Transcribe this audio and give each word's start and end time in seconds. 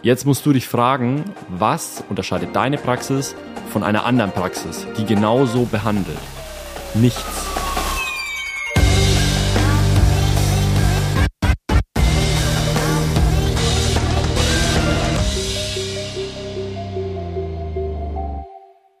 Jetzt 0.00 0.26
musst 0.26 0.46
du 0.46 0.52
dich 0.52 0.68
fragen, 0.68 1.24
was 1.48 2.04
unterscheidet 2.08 2.54
deine 2.54 2.78
Praxis 2.78 3.34
von 3.70 3.82
einer 3.82 4.04
anderen 4.04 4.30
Praxis, 4.30 4.86
die 4.96 5.04
genauso 5.04 5.64
behandelt? 5.64 6.16
Nichts. 6.94 7.24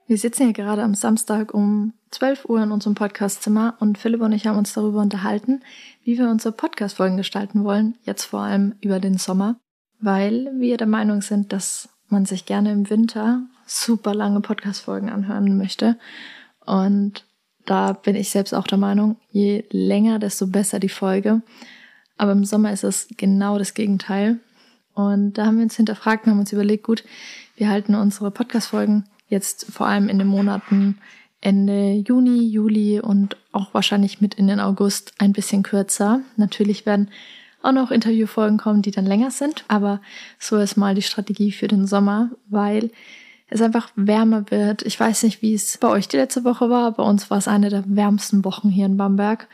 Wir 0.08 0.18
sitzen 0.18 0.44
hier 0.44 0.52
gerade 0.52 0.82
am 0.82 0.94
Samstag 0.94 1.54
um 1.54 1.92
12 2.10 2.46
Uhr 2.46 2.60
in 2.60 2.72
unserem 2.72 2.96
Podcastzimmer 2.96 3.76
und 3.78 3.98
Philipp 3.98 4.20
und 4.20 4.32
ich 4.32 4.48
haben 4.48 4.58
uns 4.58 4.72
darüber 4.72 5.00
unterhalten, 5.00 5.62
wie 6.02 6.18
wir 6.18 6.28
unsere 6.28 6.52
Podcast-Folgen 6.52 7.18
gestalten 7.18 7.62
wollen, 7.62 7.96
jetzt 8.02 8.24
vor 8.24 8.40
allem 8.40 8.74
über 8.80 8.98
den 8.98 9.18
Sommer, 9.18 9.60
weil 10.00 10.50
wir 10.58 10.76
der 10.76 10.86
Meinung 10.86 11.22
sind, 11.22 11.52
dass 11.52 11.88
man 12.08 12.24
sich 12.24 12.46
gerne 12.46 12.72
im 12.72 12.90
Winter 12.90 13.42
super 13.66 14.14
lange 14.14 14.40
Podcast-Folgen 14.40 15.10
anhören 15.10 15.58
möchte. 15.58 15.98
Und 16.64 17.24
da 17.66 17.92
bin 17.92 18.16
ich 18.16 18.30
selbst 18.30 18.54
auch 18.54 18.66
der 18.66 18.78
Meinung, 18.78 19.16
je 19.30 19.64
länger, 19.70 20.18
desto 20.18 20.46
besser 20.46 20.80
die 20.80 20.88
Folge. 20.88 21.42
Aber 22.16 22.32
im 22.32 22.44
Sommer 22.44 22.72
ist 22.72 22.84
es 22.84 23.08
genau 23.16 23.58
das 23.58 23.74
Gegenteil. 23.74 24.38
Und 24.94 25.34
da 25.34 25.46
haben 25.46 25.58
wir 25.58 25.64
uns 25.64 25.76
hinterfragt 25.76 26.24
und 26.24 26.32
haben 26.32 26.40
uns 26.40 26.52
überlegt, 26.52 26.84
gut, 26.84 27.04
wir 27.56 27.68
halten 27.68 27.94
unsere 27.94 28.30
Podcast-Folgen 28.30 29.04
jetzt 29.28 29.66
vor 29.70 29.86
allem 29.86 30.08
in 30.08 30.18
den 30.18 30.28
Monaten 30.28 30.98
Ende 31.40 31.92
Juni, 31.92 32.48
Juli 32.48 33.00
und 33.00 33.36
auch 33.52 33.72
wahrscheinlich 33.72 34.20
mit 34.20 34.34
in 34.34 34.48
den 34.48 34.58
August 34.58 35.12
ein 35.18 35.32
bisschen 35.32 35.62
kürzer. 35.62 36.20
Natürlich 36.36 36.84
werden 36.84 37.10
auch 37.62 37.72
noch 37.72 37.90
Interviewfolgen 37.90 38.58
kommen, 38.58 38.82
die 38.82 38.90
dann 38.90 39.06
länger 39.06 39.30
sind, 39.30 39.64
aber 39.68 40.00
so 40.38 40.56
ist 40.56 40.76
mal 40.76 40.94
die 40.94 41.02
Strategie 41.02 41.52
für 41.52 41.68
den 41.68 41.86
Sommer, 41.86 42.30
weil 42.48 42.90
es 43.50 43.62
einfach 43.62 43.90
wärmer 43.96 44.50
wird. 44.50 44.82
Ich 44.82 44.98
weiß 44.98 45.22
nicht, 45.22 45.42
wie 45.42 45.54
es 45.54 45.78
bei 45.78 45.88
euch 45.88 46.08
die 46.08 46.18
letzte 46.18 46.44
Woche 46.44 46.68
war. 46.68 46.92
Bei 46.92 47.02
uns 47.02 47.30
war 47.30 47.38
es 47.38 47.48
eine 47.48 47.70
der 47.70 47.84
wärmsten 47.86 48.44
Wochen 48.44 48.68
hier 48.68 48.86
in 48.86 48.96
Bamberg. 48.96 49.48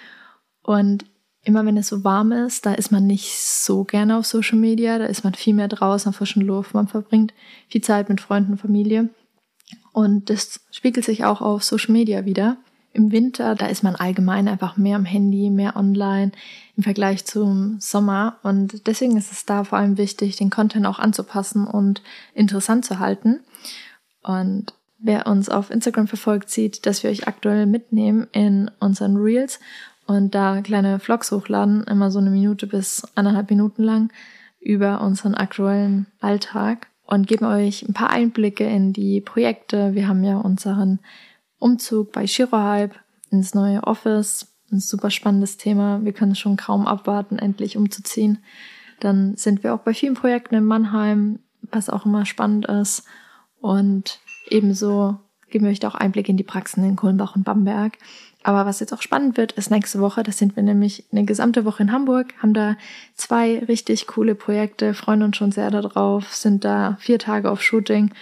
Und 0.63 1.05
immer 1.43 1.65
wenn 1.65 1.77
es 1.77 1.89
so 1.89 2.03
warm 2.05 2.33
ist, 2.33 2.67
da 2.67 2.75
ist 2.75 2.91
man 2.91 3.07
nicht 3.07 3.39
so 3.39 3.85
gerne 3.85 4.17
auf 4.17 4.27
Social 4.27 4.59
Media, 4.59 4.99
da 4.99 5.05
ist 5.05 5.25
man 5.25 5.35
viel 5.35 5.55
mehr 5.55 5.69
draußen 5.69 6.09
auf 6.09 6.17
frischen 6.17 6.43
Luft, 6.43 6.75
man 6.75 6.89
verbringt 6.89 7.35
viel 7.69 7.83
Zeit 7.83 8.09
mit 8.09 8.21
Freunden 8.21 8.53
und 8.53 8.59
Familie. 8.59 9.11
Und 9.93 10.31
das 10.31 10.61
spiegelt 10.71 11.05
sich 11.05 11.25
auch 11.25 11.41
auf 11.41 11.63
Social 11.63 11.93
Media 11.93 12.25
wieder. 12.25 12.57
Im 12.95 13.11
Winter, 13.11 13.57
da 13.57 13.67
ist 13.67 13.83
man 13.83 13.97
allgemein 13.97 14.47
einfach 14.47 14.77
mehr 14.77 14.95
am 14.95 15.05
Handy, 15.05 15.51
mehr 15.51 15.75
online 15.75 16.31
im 16.77 16.85
Vergleich 16.85 17.25
zum 17.25 17.79
Sommer. 17.81 18.39
Und 18.45 18.87
deswegen 18.87 19.17
ist 19.17 19.33
es 19.33 19.45
da 19.45 19.65
vor 19.65 19.79
allem 19.79 19.99
wichtig, 19.99 20.37
den 20.37 20.49
Content 20.49 20.87
auch 20.87 21.01
anzupassen 21.01 21.67
und 21.67 22.03
interessant 22.35 22.85
zu 22.85 23.01
halten. 23.01 23.41
Und 24.23 24.75
wer 24.99 25.27
uns 25.27 25.49
auf 25.49 25.71
Instagram 25.71 26.07
verfolgt, 26.07 26.51
sieht, 26.51 26.87
dass 26.87 27.03
wir 27.03 27.11
euch 27.11 27.27
aktuell 27.27 27.67
mitnehmen 27.67 28.29
in 28.31 28.71
unseren 28.79 29.17
Reels 29.17 29.59
und 30.07 30.37
da 30.37 30.63
kleine 30.63 31.01
Vlogs 31.01 31.33
hochladen, 31.33 31.83
immer 31.85 32.13
so 32.13 32.21
eine 32.21 32.31
Minute 32.31 32.69
bis 32.69 33.03
anderthalb 33.17 33.51
Minuten 33.51 33.83
lang 33.83 34.13
über 34.61 35.01
unseren 35.01 35.35
aktuellen 35.35 36.07
Alltag 36.21 36.87
und 37.07 37.27
geben 37.27 37.47
euch 37.47 37.83
ein 37.83 37.93
paar 37.93 38.11
Einblicke 38.11 38.65
in 38.65 38.93
die 38.93 39.21
Projekte. 39.21 39.95
Wir 39.95 40.07
haben 40.07 40.23
ja 40.23 40.37
unseren 40.37 41.01
Umzug 41.59 42.13
bei 42.13 42.27
Shirohype 42.27 42.95
ins 43.31 43.55
neue 43.55 43.83
Office. 43.85 44.55
Ein 44.71 44.81
super 44.81 45.11
spannendes 45.11 45.57
Thema. 45.57 46.05
Wir 46.05 46.13
können 46.13 46.35
schon 46.35 46.57
kaum 46.57 46.87
abwarten, 46.87 47.39
endlich 47.39 47.77
umzuziehen. 47.77 48.39
Dann 49.01 49.37
sind 49.37 49.63
wir 49.63 49.75
auch 49.75 49.81
bei 49.81 49.95
vielen 49.95 50.15
Projekten 50.15 50.55
in 50.55 50.65
Mannheim, 50.65 51.41
was 51.71 51.91
auch 51.91 52.07
immer 52.07 52.27
spannend 52.27 52.67
ist. 52.67 53.05
Und 53.61 54.21
ebenso 54.49 55.19
geben 55.51 55.65
wir 55.65 55.71
euch 55.71 55.81
da 55.81 55.89
auch 55.89 55.95
Einblicke 55.95 56.31
in 56.31 56.37
die 56.37 56.43
Praxen 56.43 56.85
in 56.85 56.97
Kulmbach 56.97 57.37
und 57.37 57.45
Bamberg. 57.45 57.99
Aber 58.43 58.67
was 58.67 58.81
jetzt 58.81 58.93
auch 58.93 59.01
spannend 59.01 59.37
wird, 59.37 59.53
ist 59.53 59.71
nächste 59.71 60.01
Woche. 60.01 60.23
Da 60.23 60.33
sind 60.33 60.55
wir 60.55 60.63
nämlich 60.63 61.07
eine 61.13 61.25
gesamte 61.25 61.65
Woche 61.65 61.83
in 61.83 61.93
Hamburg, 61.93 62.35
haben 62.43 62.53
da 62.53 62.77
zwei 63.15 63.59
richtig 63.61 64.07
coole 64.07 64.35
Projekte, 64.35 64.93
freuen 64.93 65.23
uns 65.23 65.39
schon 65.39 65.51
sehr 65.51 65.71
darauf, 65.71 66.35
sind 66.35 66.65
da 66.65 66.97
vier 67.01 67.19
Tage 67.19 67.51
auf 67.51 67.63
Shooting 67.63 68.13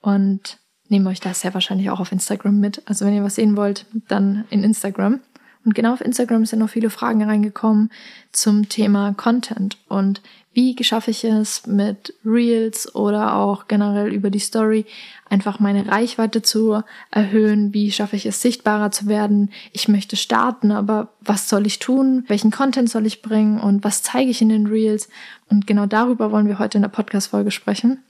und 0.00 0.58
nehmen 0.90 1.06
euch 1.06 1.20
das 1.20 1.40
sehr 1.40 1.54
wahrscheinlich 1.54 1.90
auch 1.90 2.00
auf 2.00 2.12
Instagram 2.12 2.58
mit. 2.58 2.82
Also 2.86 3.04
wenn 3.06 3.14
ihr 3.14 3.24
was 3.24 3.36
sehen 3.36 3.56
wollt, 3.56 3.86
dann 4.08 4.44
in 4.50 4.64
Instagram. 4.64 5.20
Und 5.64 5.74
genau 5.74 5.92
auf 5.92 6.00
Instagram 6.00 6.46
sind 6.46 6.60
noch 6.60 6.70
viele 6.70 6.90
Fragen 6.90 7.22
reingekommen 7.22 7.90
zum 8.32 8.68
Thema 8.68 9.12
Content 9.12 9.76
und 9.88 10.22
wie 10.52 10.76
schaffe 10.82 11.12
ich 11.12 11.22
es 11.22 11.66
mit 11.66 12.14
Reels 12.24 12.92
oder 12.96 13.36
auch 13.36 13.68
generell 13.68 14.12
über 14.12 14.30
die 14.30 14.40
Story 14.40 14.84
einfach 15.28 15.60
meine 15.60 15.86
Reichweite 15.86 16.42
zu 16.42 16.82
erhöhen? 17.12 17.72
Wie 17.72 17.92
schaffe 17.92 18.16
ich 18.16 18.26
es 18.26 18.42
sichtbarer 18.42 18.90
zu 18.90 19.06
werden? 19.06 19.50
Ich 19.72 19.86
möchte 19.86 20.16
starten, 20.16 20.72
aber 20.72 21.10
was 21.20 21.48
soll 21.48 21.66
ich 21.66 21.78
tun? 21.78 22.24
Welchen 22.26 22.50
Content 22.50 22.90
soll 22.90 23.06
ich 23.06 23.22
bringen 23.22 23.60
und 23.60 23.84
was 23.84 24.02
zeige 24.02 24.30
ich 24.30 24.42
in 24.42 24.48
den 24.48 24.66
Reels? 24.66 25.08
Und 25.48 25.68
genau 25.68 25.86
darüber 25.86 26.32
wollen 26.32 26.48
wir 26.48 26.58
heute 26.58 26.78
in 26.78 26.82
der 26.82 26.88
Podcast-Folge 26.88 27.52
sprechen. 27.52 28.02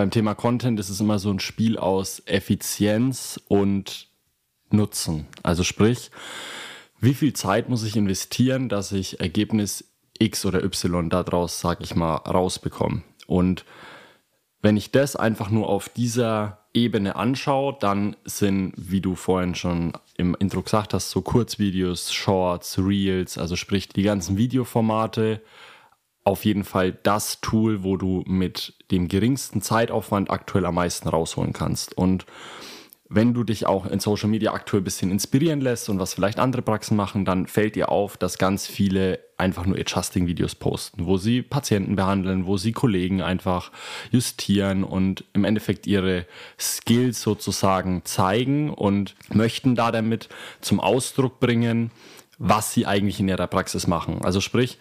Beim 0.00 0.10
Thema 0.10 0.34
Content 0.34 0.80
ist 0.80 0.88
es 0.88 0.98
immer 0.98 1.18
so 1.18 1.30
ein 1.30 1.40
Spiel 1.40 1.76
aus 1.76 2.22
Effizienz 2.24 3.38
und 3.48 4.08
Nutzen. 4.70 5.26
Also 5.42 5.62
sprich, 5.62 6.10
wie 7.00 7.12
viel 7.12 7.34
Zeit 7.34 7.68
muss 7.68 7.84
ich 7.84 7.96
investieren, 7.96 8.70
dass 8.70 8.92
ich 8.92 9.20
Ergebnis 9.20 9.92
X 10.18 10.46
oder 10.46 10.64
Y 10.64 11.10
daraus, 11.10 11.60
sag 11.60 11.82
ich 11.82 11.96
mal, 11.96 12.14
rausbekomme? 12.14 13.02
Und 13.26 13.66
wenn 14.62 14.78
ich 14.78 14.90
das 14.90 15.16
einfach 15.16 15.50
nur 15.50 15.68
auf 15.68 15.90
dieser 15.90 16.64
Ebene 16.72 17.16
anschaue, 17.16 17.76
dann 17.78 18.16
sind, 18.24 18.72
wie 18.78 19.02
du 19.02 19.14
vorhin 19.16 19.54
schon 19.54 19.92
im 20.16 20.34
Intro 20.34 20.62
gesagt 20.62 20.94
hast, 20.94 21.10
so 21.10 21.20
Kurzvideos, 21.20 22.10
Shorts, 22.14 22.78
Reels, 22.78 23.36
also 23.36 23.54
sprich 23.54 23.90
die 23.90 24.04
ganzen 24.04 24.38
Videoformate, 24.38 25.42
auf 26.30 26.44
jeden 26.44 26.64
Fall 26.64 26.92
das 27.02 27.40
Tool, 27.40 27.82
wo 27.82 27.96
du 27.96 28.22
mit 28.26 28.74
dem 28.90 29.08
geringsten 29.08 29.62
Zeitaufwand 29.62 30.30
aktuell 30.30 30.64
am 30.64 30.76
meisten 30.76 31.08
rausholen 31.08 31.52
kannst. 31.52 31.96
Und 31.98 32.24
wenn 33.12 33.34
du 33.34 33.42
dich 33.42 33.66
auch 33.66 33.86
in 33.86 33.98
Social 33.98 34.28
Media 34.28 34.52
aktuell 34.52 34.80
ein 34.80 34.84
bisschen 34.84 35.10
inspirieren 35.10 35.60
lässt 35.60 35.88
und 35.88 35.98
was 35.98 36.14
vielleicht 36.14 36.38
andere 36.38 36.62
Praxen 36.62 36.96
machen, 36.96 37.24
dann 37.24 37.48
fällt 37.48 37.74
dir 37.74 37.88
auf, 37.88 38.16
dass 38.16 38.38
ganz 38.38 38.68
viele 38.68 39.18
einfach 39.36 39.66
nur 39.66 39.76
Adjusting-Videos 39.76 40.54
posten, 40.54 41.06
wo 41.06 41.16
sie 41.16 41.42
Patienten 41.42 41.96
behandeln, 41.96 42.46
wo 42.46 42.56
sie 42.56 42.70
Kollegen 42.70 43.20
einfach 43.20 43.72
justieren 44.12 44.84
und 44.84 45.24
im 45.32 45.42
Endeffekt 45.42 45.88
ihre 45.88 46.24
Skills 46.56 47.20
sozusagen 47.20 48.02
zeigen 48.04 48.70
und 48.70 49.16
möchten 49.32 49.74
da 49.74 49.90
damit 49.90 50.28
zum 50.60 50.78
Ausdruck 50.78 51.40
bringen, 51.40 51.90
was 52.38 52.72
sie 52.72 52.86
eigentlich 52.86 53.18
in 53.18 53.28
ihrer 53.28 53.48
Praxis 53.48 53.88
machen. 53.88 54.20
Also 54.22 54.40
sprich, 54.40 54.78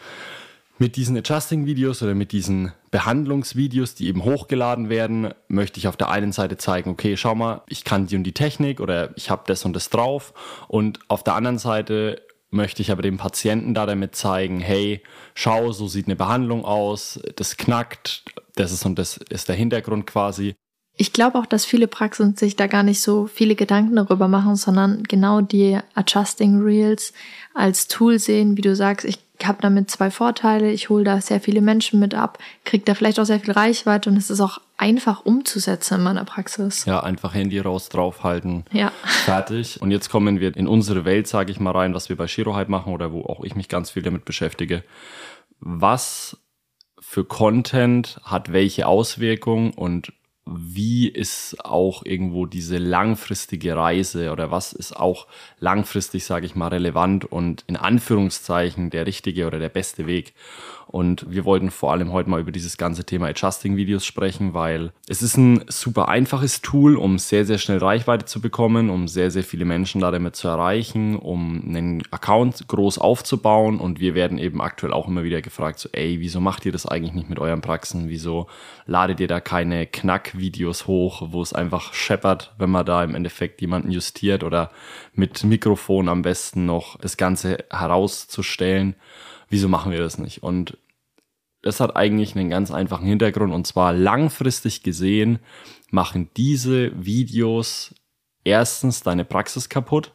mit 0.79 0.95
diesen 0.95 1.17
Adjusting-Videos 1.17 2.01
oder 2.01 2.15
mit 2.15 2.31
diesen 2.31 2.71
Behandlungsvideos, 2.89 3.95
die 3.95 4.07
eben 4.07 4.23
hochgeladen 4.23 4.89
werden, 4.89 5.33
möchte 5.49 5.77
ich 5.77 5.87
auf 5.87 5.97
der 5.97 6.09
einen 6.09 6.31
Seite 6.31 6.57
zeigen, 6.57 6.89
okay, 6.89 7.17
schau 7.17 7.35
mal, 7.35 7.61
ich 7.67 7.83
kann 7.83 8.07
die 8.07 8.15
und 8.15 8.23
die 8.23 8.33
Technik 8.33 8.79
oder 8.79 9.15
ich 9.17 9.29
habe 9.29 9.43
das 9.45 9.65
und 9.65 9.73
das 9.73 9.89
drauf. 9.89 10.33
Und 10.69 10.99
auf 11.09 11.23
der 11.23 11.35
anderen 11.35 11.59
Seite 11.59 12.21
möchte 12.49 12.81
ich 12.81 12.91
aber 12.91 13.01
dem 13.01 13.17
Patienten 13.17 13.73
da 13.73 13.85
damit 13.85 14.15
zeigen, 14.15 14.59
hey, 14.59 15.03
schau, 15.35 15.71
so 15.73 15.87
sieht 15.87 16.07
eine 16.07 16.15
Behandlung 16.15 16.63
aus, 16.63 17.19
das 17.35 17.57
knackt, 17.57 18.23
das 18.55 18.71
ist 18.71 18.85
und 18.85 18.97
das 18.97 19.17
ist 19.17 19.49
der 19.49 19.55
Hintergrund 19.55 20.07
quasi. 20.07 20.55
Ich 21.01 21.13
glaube 21.13 21.39
auch, 21.39 21.45
dass 21.45 21.63
viele 21.63 21.87
Praxen 21.87 22.35
sich 22.35 22.57
da 22.57 22.67
gar 22.67 22.83
nicht 22.83 22.99
so 22.99 23.25
viele 23.25 23.55
Gedanken 23.55 23.95
darüber 23.95 24.27
machen, 24.27 24.57
sondern 24.57 25.03
genau 25.03 25.39
die 25.39 25.79
Adjusting 25.95 26.61
Reels 26.61 27.13
als 27.53 27.87
Tool 27.87 28.19
sehen, 28.19 28.57
wie 28.57 28.61
du 28.61 28.75
sagst, 28.75 29.05
ich 29.05 29.17
habe 29.41 29.59
damit 29.61 29.89
zwei 29.89 30.11
Vorteile, 30.11 30.69
ich 30.73 30.89
hole 30.89 31.05
da 31.05 31.21
sehr 31.21 31.39
viele 31.39 31.61
Menschen 31.61 32.01
mit 32.01 32.13
ab, 32.13 32.37
kriege 32.65 32.83
da 32.83 32.95
vielleicht 32.95 33.17
auch 33.17 33.23
sehr 33.23 33.39
viel 33.39 33.53
Reichweite 33.53 34.09
und 34.09 34.17
es 34.17 34.29
ist 34.29 34.41
auch 34.41 34.59
einfach 34.75 35.25
umzusetzen 35.25 35.99
in 35.99 36.03
meiner 36.03 36.25
Praxis. 36.25 36.83
Ja, 36.83 37.01
einfach 37.01 37.33
Handy 37.33 37.59
raus, 37.59 37.87
draufhalten, 37.87 38.65
ja. 38.73 38.91
fertig. 39.05 39.81
Und 39.81 39.91
jetzt 39.91 40.09
kommen 40.09 40.41
wir 40.41 40.53
in 40.57 40.67
unsere 40.67 41.05
Welt, 41.05 41.29
sage 41.29 41.53
ich 41.53 41.61
mal 41.61 41.71
rein, 41.71 41.93
was 41.93 42.09
wir 42.09 42.17
bei 42.17 42.27
Shirohype 42.27 42.69
machen 42.69 42.91
oder 42.91 43.13
wo 43.13 43.21
auch 43.21 43.45
ich 43.45 43.55
mich 43.55 43.69
ganz 43.69 43.91
viel 43.91 44.03
damit 44.03 44.25
beschäftige. 44.25 44.83
Was 45.61 46.35
für 46.99 47.23
Content 47.23 48.19
hat 48.23 48.51
welche 48.51 48.85
Auswirkung 48.85 49.71
und 49.73 50.11
wie 50.57 51.07
ist 51.07 51.63
auch 51.63 52.03
irgendwo 52.05 52.45
diese 52.45 52.77
langfristige 52.77 53.75
Reise 53.75 54.31
oder 54.31 54.51
was 54.51 54.73
ist 54.73 54.95
auch 54.95 55.27
langfristig, 55.59 56.25
sage 56.25 56.45
ich 56.45 56.55
mal, 56.55 56.67
relevant 56.67 57.25
und 57.25 57.63
in 57.67 57.77
Anführungszeichen 57.77 58.89
der 58.89 59.05
richtige 59.05 59.47
oder 59.47 59.59
der 59.59 59.69
beste 59.69 60.07
Weg. 60.07 60.33
Und 60.91 61.23
wir 61.29 61.45
wollten 61.45 61.69
vor 61.69 61.91
allem 61.91 62.11
heute 62.11 62.31
mal 62.31 62.39
über 62.39 62.51
dieses 62.51 62.75
ganze 62.75 63.03
Thema 63.03 63.27
Adjusting-Videos 63.27 64.03
sprechen, 64.03 64.55
weil 64.55 64.91
es 65.07 65.21
ist 65.21 65.37
ein 65.37 65.63
super 65.67 66.09
einfaches 66.09 66.61
Tool, 66.61 66.95
um 66.95 67.19
sehr, 67.19 67.45
sehr 67.45 67.59
schnell 67.59 67.77
Reichweite 67.77 68.25
zu 68.25 68.41
bekommen, 68.41 68.89
um 68.89 69.07
sehr, 69.07 69.29
sehr 69.29 69.43
viele 69.43 69.65
Menschen 69.65 70.01
da 70.01 70.09
damit 70.09 70.35
zu 70.35 70.47
erreichen, 70.47 71.15
um 71.15 71.61
einen 71.63 72.01
Account 72.09 72.67
groß 72.67 72.97
aufzubauen. 72.97 73.79
Und 73.79 73.99
wir 73.99 74.15
werden 74.15 74.39
eben 74.39 74.61
aktuell 74.61 74.91
auch 74.91 75.07
immer 75.07 75.23
wieder 75.23 75.43
gefragt, 75.43 75.77
so, 75.77 75.89
ey, 75.91 76.21
wieso 76.21 76.39
macht 76.39 76.65
ihr 76.65 76.71
das 76.71 76.87
eigentlich 76.87 77.13
nicht 77.13 77.29
mit 77.29 77.37
euren 77.37 77.61
Praxen? 77.61 78.09
Wieso 78.09 78.47
ladet 78.87 79.19
ihr 79.19 79.27
da 79.27 79.39
keine 79.39 79.85
Knack-Videos 79.85 80.87
hoch, 80.87 81.27
wo 81.29 81.43
es 81.43 81.53
einfach 81.53 81.93
scheppert, 81.93 82.55
wenn 82.57 82.71
man 82.71 82.87
da 82.87 83.03
im 83.03 83.13
Endeffekt 83.13 83.61
jemanden 83.61 83.91
justiert 83.91 84.43
oder 84.43 84.71
mit 85.13 85.43
Mikrofon 85.43 86.09
am 86.09 86.23
besten 86.23 86.65
noch 86.65 86.97
das 86.97 87.15
Ganze 87.15 87.59
herauszustellen? 87.69 88.95
Wieso 89.49 89.67
machen 89.67 89.91
wir 89.91 89.99
das 89.99 90.17
nicht? 90.17 90.43
Und 90.43 90.77
das 91.61 91.79
hat 91.79 91.95
eigentlich 91.95 92.35
einen 92.35 92.49
ganz 92.49 92.71
einfachen 92.71 93.05
Hintergrund 93.05 93.53
und 93.53 93.67
zwar 93.67 93.93
langfristig 93.93 94.83
gesehen 94.83 95.39
machen 95.91 96.29
diese 96.37 96.91
Videos 97.05 97.93
erstens 98.43 99.01
deine 99.01 99.25
Praxis 99.25 99.67
kaputt 99.67 100.13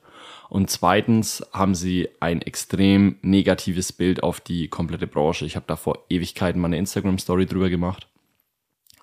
und 0.48 0.70
zweitens 0.70 1.44
haben 1.52 1.75
sie 1.75 2.08
ein 2.20 2.40
extrem 2.40 3.16
negatives 3.22 3.92
Bild 3.92 4.22
auf 4.22 4.40
die 4.40 4.69
komplette 4.69 5.06
Branche. 5.06 5.44
Ich 5.44 5.56
habe 5.56 5.66
da 5.66 5.76
vor 5.76 6.04
Ewigkeiten 6.08 6.60
mal 6.60 6.69
eine 6.69 6.78
Instagram-Story 6.78 7.46
drüber 7.46 7.70
gemacht. 7.70 8.08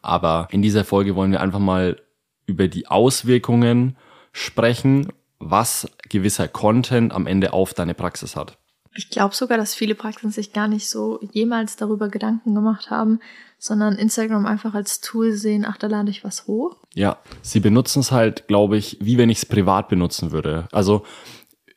Aber 0.01 0.47
in 0.51 0.61
dieser 0.61 0.85
Folge 0.85 1.15
wollen 1.15 1.31
wir 1.31 1.41
einfach 1.41 1.59
mal 1.59 2.01
über 2.45 2.67
die 2.67 2.87
Auswirkungen 2.87 3.97
sprechen, 4.31 5.11
was 5.39 5.89
gewisser 6.09 6.47
Content 6.47 7.13
am 7.13 7.27
Ende 7.27 7.53
auf 7.53 7.73
deine 7.73 7.93
Praxis 7.93 8.35
hat. 8.35 8.57
Ich 8.93 9.09
glaube 9.09 9.35
sogar, 9.35 9.57
dass 9.57 9.73
viele 9.73 9.95
Praxen 9.95 10.31
sich 10.31 10.53
gar 10.53 10.67
nicht 10.67 10.89
so 10.89 11.19
jemals 11.31 11.77
darüber 11.77 12.09
Gedanken 12.09 12.53
gemacht 12.53 12.89
haben, 12.89 13.19
sondern 13.57 13.95
Instagram 13.95 14.45
einfach 14.45 14.73
als 14.73 15.01
Tool 15.01 15.33
sehen, 15.33 15.65
ach, 15.67 15.77
da 15.77 15.87
lade 15.87 16.09
ich 16.09 16.23
was 16.23 16.47
hoch. 16.47 16.77
Ja, 16.93 17.17
sie 17.41 17.59
benutzen 17.59 17.99
es 17.99 18.11
halt, 18.11 18.47
glaube 18.47 18.75
ich, 18.75 18.97
wie 18.99 19.17
wenn 19.17 19.29
ich 19.29 19.37
es 19.37 19.45
privat 19.45 19.87
benutzen 19.87 20.31
würde. 20.31 20.67
Also 20.71 21.05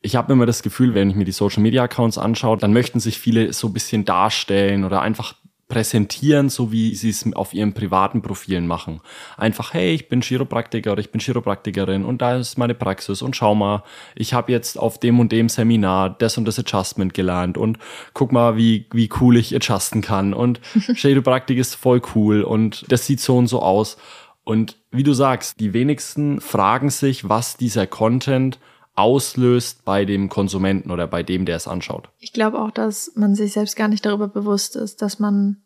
ich 0.00 0.16
habe 0.16 0.32
immer 0.32 0.46
das 0.46 0.62
Gefühl, 0.62 0.94
wenn 0.94 1.10
ich 1.10 1.16
mir 1.16 1.24
die 1.24 1.32
Social 1.32 1.62
Media 1.62 1.84
Accounts 1.84 2.18
anschaue, 2.18 2.58
dann 2.58 2.72
möchten 2.72 3.00
sich 3.00 3.18
viele 3.18 3.52
so 3.52 3.68
ein 3.68 3.72
bisschen 3.72 4.04
darstellen 4.04 4.84
oder 4.84 5.00
einfach 5.00 5.34
präsentieren, 5.68 6.48
so 6.50 6.72
wie 6.72 6.94
sie 6.94 7.10
es 7.10 7.24
auf 7.34 7.54
ihren 7.54 7.72
privaten 7.72 8.22
Profilen 8.22 8.66
machen. 8.66 9.00
Einfach, 9.36 9.72
hey, 9.72 9.94
ich 9.94 10.08
bin 10.08 10.20
Chiropraktiker 10.20 10.92
oder 10.92 11.00
ich 11.00 11.10
bin 11.10 11.20
Chiropraktikerin 11.20 12.04
und 12.04 12.20
da 12.20 12.36
ist 12.36 12.58
meine 12.58 12.74
Praxis 12.74 13.22
und 13.22 13.34
schau 13.34 13.54
mal, 13.54 13.82
ich 14.14 14.34
habe 14.34 14.52
jetzt 14.52 14.78
auf 14.78 15.00
dem 15.00 15.20
und 15.20 15.32
dem 15.32 15.48
Seminar 15.48 16.10
das 16.10 16.36
und 16.36 16.44
das 16.44 16.58
Adjustment 16.58 17.14
gelernt 17.14 17.56
und 17.56 17.78
guck 18.12 18.30
mal, 18.32 18.56
wie, 18.56 18.86
wie 18.92 19.08
cool 19.20 19.36
ich 19.36 19.54
adjusten 19.54 20.02
kann 20.02 20.34
und 20.34 20.60
Chiropraktik 20.94 21.58
ist 21.58 21.74
voll 21.74 22.02
cool 22.14 22.42
und 22.42 22.84
das 22.88 23.06
sieht 23.06 23.20
so 23.20 23.36
und 23.36 23.46
so 23.46 23.60
aus. 23.60 23.96
Und 24.44 24.76
wie 24.90 25.02
du 25.02 25.14
sagst, 25.14 25.58
die 25.58 25.72
wenigsten 25.72 26.40
fragen 26.40 26.90
sich, 26.90 27.28
was 27.28 27.56
dieser 27.56 27.86
Content 27.86 28.58
auslöst 28.96 29.84
bei 29.84 30.04
dem 30.04 30.28
Konsumenten 30.28 30.90
oder 30.90 31.06
bei 31.06 31.22
dem, 31.22 31.46
der 31.46 31.56
es 31.56 31.66
anschaut. 31.66 32.08
Ich 32.18 32.32
glaube 32.32 32.60
auch, 32.60 32.70
dass 32.70 33.12
man 33.16 33.34
sich 33.34 33.52
selbst 33.52 33.76
gar 33.76 33.88
nicht 33.88 34.06
darüber 34.06 34.28
bewusst 34.28 34.76
ist, 34.76 35.02
dass 35.02 35.18
man 35.18 35.62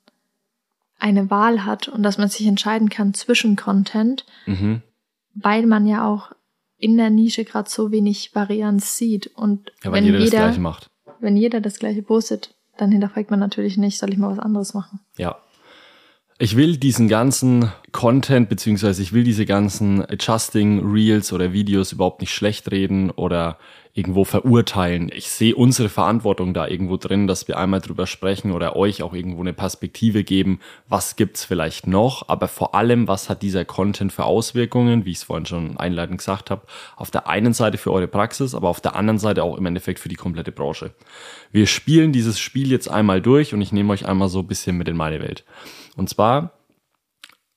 eine 0.99 1.31
Wahl 1.31 1.65
hat 1.65 1.89
und 1.89 2.03
dass 2.03 2.19
man 2.19 2.29
sich 2.29 2.47
entscheiden 2.47 2.89
kann 2.89 3.15
zwischen 3.15 3.57
Content, 3.57 4.25
mhm. 4.47 4.83
weil 5.35 5.67
man 5.67 5.87
ja 5.87 6.07
auch 6.07 6.33
in 6.79 6.97
der 6.97 7.11
Nische 7.11 7.45
gerade 7.45 7.69
so 7.69 7.91
wenig 7.91 8.35
Varianz 8.35 8.97
sieht. 8.97 9.29
Und 9.37 9.73
ja, 9.85 9.93
wenn 9.93 10.05
jeder, 10.05 10.19
jeder 10.19 10.31
das 10.31 10.47
Gleiche 10.47 10.61
macht. 10.61 10.91
Wenn 11.21 11.37
jeder 11.37 11.61
das 11.61 11.79
Gleiche 11.79 12.03
postet, 12.03 12.55
dann 12.77 12.93
hinterfragt 12.93 13.31
man 13.31 13.41
natürlich 13.41 13.77
nicht, 13.77 13.99
soll 13.99 14.11
ich 14.11 14.19
mal 14.19 14.31
was 14.31 14.39
anderes 14.39 14.73
machen. 14.73 15.01
Ja, 15.17 15.37
ich 16.39 16.57
will 16.57 16.77
diesen 16.77 17.09
ganzen 17.09 17.73
Content 17.91 18.49
beziehungsweise 18.49 19.03
ich 19.03 19.13
will 19.13 19.25
diese 19.25 19.45
ganzen 19.45 20.05
Adjusting 20.05 20.89
Reels 20.89 21.33
oder 21.33 21.53
Videos 21.53 21.93
überhaupt 21.93 22.21
nicht 22.21 22.33
schlecht 22.33 22.71
reden 22.71 23.11
oder 23.11 23.59
irgendwo 23.99 24.23
verurteilen. 24.23 25.11
Ich 25.13 25.29
sehe 25.29 25.57
unsere 25.57 25.89
Verantwortung 25.89 26.55
da 26.55 26.69
irgendwo 26.69 26.97
drin, 26.97 27.27
dass 27.27 27.49
wir 27.49 27.59
einmal 27.59 27.81
drüber 27.81 28.07
sprechen 28.07 28.53
oder 28.53 28.77
euch 28.77 29.03
auch 29.03 29.13
irgendwo 29.13 29.41
eine 29.41 29.53
Perspektive 29.53 30.23
geben, 30.23 30.61
was 30.89 31.17
gibt's 31.17 31.45
vielleicht 31.45 31.89
noch, 31.89 32.29
aber 32.29 32.47
vor 32.47 32.77
allem, 32.77 33.09
was 33.09 33.29
hat 33.29 33.43
dieser 33.43 33.65
Content 33.65 34.13
für 34.13 34.25
Auswirkungen, 34.25 35.05
wie 35.05 35.11
ich 35.11 35.19
es 35.19 35.23
vorhin 35.25 35.47
schon 35.47 35.77
einleitend 35.79 36.19
gesagt 36.19 36.49
habe, 36.51 36.63
auf 36.95 37.11
der 37.11 37.29
einen 37.29 37.53
Seite 37.53 37.77
für 37.77 37.93
eure 37.93 38.07
Praxis, 38.07 38.55
aber 38.55 38.69
auf 38.69 38.81
der 38.81 38.95
anderen 38.95 39.19
Seite 39.19 39.43
auch 39.43 39.59
im 39.59 39.67
Endeffekt 39.67 39.99
für 39.99 40.09
die 40.09 40.15
komplette 40.15 40.53
Branche. 40.53 40.93
Wir 41.51 41.67
spielen 41.67 42.13
dieses 42.13 42.39
Spiel 42.39 42.71
jetzt 42.71 42.89
einmal 42.89 43.21
durch 43.21 43.53
und 43.53 43.61
ich 43.61 43.73
nehme 43.73 43.93
euch 43.93 44.07
einmal 44.07 44.29
so 44.29 44.39
ein 44.39 44.47
bisschen 44.47 44.79
mit 44.79 44.87
in 44.87 44.97
meine 44.97 45.21
Welt. 45.21 45.45
Und 45.97 46.09
zwar, 46.09 46.53